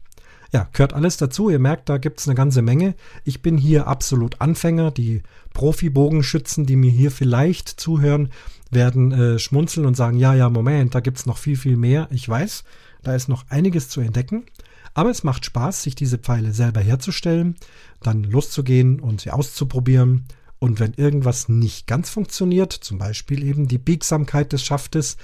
Ja, 0.52 0.70
gehört 0.72 0.94
alles 0.94 1.18
dazu. 1.18 1.50
Ihr 1.50 1.58
merkt, 1.58 1.90
da 1.90 1.98
gibt 1.98 2.20
es 2.20 2.28
eine 2.28 2.36
ganze 2.36 2.62
Menge. 2.62 2.94
Ich 3.24 3.42
bin 3.42 3.58
hier 3.58 3.88
absolut 3.88 4.40
Anfänger. 4.40 4.92
Die 4.92 5.24
Profi-Bogenschützen, 5.54 6.68
die 6.68 6.76
mir 6.76 6.92
hier 6.92 7.10
vielleicht 7.10 7.68
zuhören, 7.68 8.30
werden 8.70 9.12
äh, 9.12 9.40
schmunzeln 9.40 9.88
und 9.88 9.98
sagen, 9.98 10.20
ja, 10.20 10.36
ja, 10.36 10.50
Moment, 10.50 10.94
da 10.94 11.00
gibt 11.00 11.18
es 11.18 11.26
noch 11.26 11.38
viel, 11.38 11.58
viel 11.58 11.76
mehr. 11.76 12.08
Ich 12.12 12.30
weiß, 12.30 12.64
da 13.04 13.16
ist 13.16 13.30
noch 13.30 13.46
einiges 13.50 13.90
zu 13.90 14.02
entdecken. 14.02 14.46
Aber 14.94 15.10
es 15.10 15.24
macht 15.24 15.46
Spaß, 15.46 15.84
sich 15.84 15.96
diese 15.96 16.18
Pfeile 16.18 16.54
selber 16.54 16.82
herzustellen, 16.82 17.56
dann 18.02 18.24
loszugehen 18.24 19.00
und 19.00 19.22
sie 19.22 19.32
auszuprobieren. 19.32 20.26
Und 20.60 20.80
wenn 20.80 20.94
irgendwas 20.94 21.50
nicht 21.50 21.88
ganz 21.88 22.10
funktioniert, 22.10 22.72
zum 22.72 22.98
Beispiel 22.98 23.44
eben 23.44 23.68
die 23.68 23.80
Biegsamkeit 23.80 24.54
des 24.54 24.64
Schaftes, 24.64 25.18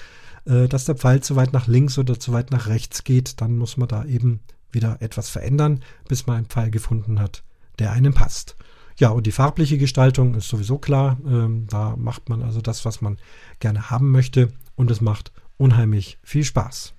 äh, 0.45 0.67
dass 0.67 0.85
der 0.85 0.95
Pfeil 0.95 1.21
zu 1.21 1.35
weit 1.35 1.53
nach 1.53 1.67
links 1.67 1.97
oder 1.97 2.19
zu 2.19 2.33
weit 2.33 2.51
nach 2.51 2.67
rechts 2.67 3.03
geht, 3.03 3.41
dann 3.41 3.57
muss 3.57 3.77
man 3.77 3.87
da 3.87 4.05
eben 4.05 4.41
wieder 4.71 5.01
etwas 5.01 5.29
verändern, 5.29 5.81
bis 6.07 6.27
man 6.27 6.37
einen 6.37 6.45
Pfeil 6.47 6.71
gefunden 6.71 7.19
hat, 7.19 7.43
der 7.77 7.91
einem 7.91 8.13
passt. 8.13 8.55
Ja, 8.97 9.09
und 9.09 9.25
die 9.27 9.31
farbliche 9.31 9.77
Gestaltung 9.77 10.35
ist 10.35 10.49
sowieso 10.49 10.77
klar. 10.77 11.17
Ähm, 11.25 11.67
da 11.69 11.95
macht 11.95 12.27
man 12.27 12.43
also 12.43 12.59
das, 12.59 12.83
was 12.83 13.01
man 13.01 13.17
gerne 13.59 13.89
haben 13.89 14.11
möchte. 14.11 14.51
Und 14.75 14.91
es 14.91 14.99
macht 14.99 15.31
unheimlich 15.57 16.17
viel 16.21 16.43
Spaß. 16.43 16.93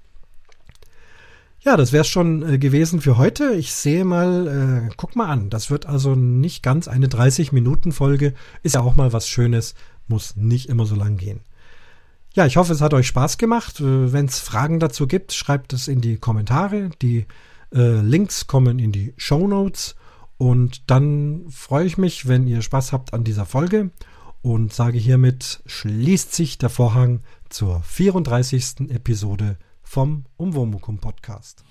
Ja, 1.62 1.76
das 1.76 1.92
wäre 1.92 2.04
schon 2.04 2.42
äh, 2.42 2.58
gewesen 2.58 3.02
für 3.02 3.18
heute. 3.18 3.52
Ich 3.52 3.74
sehe 3.74 4.06
mal, 4.06 4.88
äh, 4.88 4.94
guck 4.96 5.14
mal 5.14 5.26
an. 5.26 5.50
Das 5.50 5.70
wird 5.70 5.84
also 5.84 6.14
nicht 6.14 6.62
ganz 6.62 6.88
eine 6.88 7.06
30-Minuten-Folge. 7.06 8.32
Ist 8.62 8.76
ja 8.76 8.80
auch 8.80 8.96
mal 8.96 9.12
was 9.12 9.28
Schönes. 9.28 9.74
Muss 10.08 10.36
nicht 10.36 10.70
immer 10.70 10.86
so 10.86 10.94
lang 10.94 11.18
gehen. 11.18 11.40
Ja, 12.32 12.46
ich 12.46 12.56
hoffe, 12.56 12.72
es 12.72 12.80
hat 12.80 12.94
euch 12.94 13.08
Spaß 13.08 13.36
gemacht. 13.36 13.78
Äh, 13.80 14.10
Wenn 14.10 14.24
es 14.24 14.38
Fragen 14.38 14.80
dazu 14.80 15.06
gibt, 15.06 15.34
schreibt 15.34 15.74
es 15.74 15.86
in 15.86 16.00
die 16.00 16.16
Kommentare. 16.16 16.90
Die 17.02 17.26
äh, 17.74 18.00
Links 18.00 18.46
kommen 18.46 18.78
in 18.78 18.90
die 18.90 19.12
Show 19.18 19.46
Notes. 19.46 19.96
Und 20.38 20.90
dann 20.90 21.44
freue 21.50 21.84
ich 21.84 21.98
mich, 21.98 22.26
wenn 22.26 22.46
ihr 22.46 22.62
Spaß 22.62 22.92
habt 22.92 23.12
an 23.12 23.22
dieser 23.22 23.44
Folge 23.44 23.90
und 24.40 24.72
sage 24.72 24.96
hiermit, 24.96 25.60
schließt 25.66 26.34
sich 26.34 26.56
der 26.56 26.70
Vorhang 26.70 27.20
zur 27.50 27.82
34. 27.82 28.88
Episode 28.88 29.58
vom 29.90 30.24
Umwomukum 30.36 30.98
Podcast. 30.98 31.64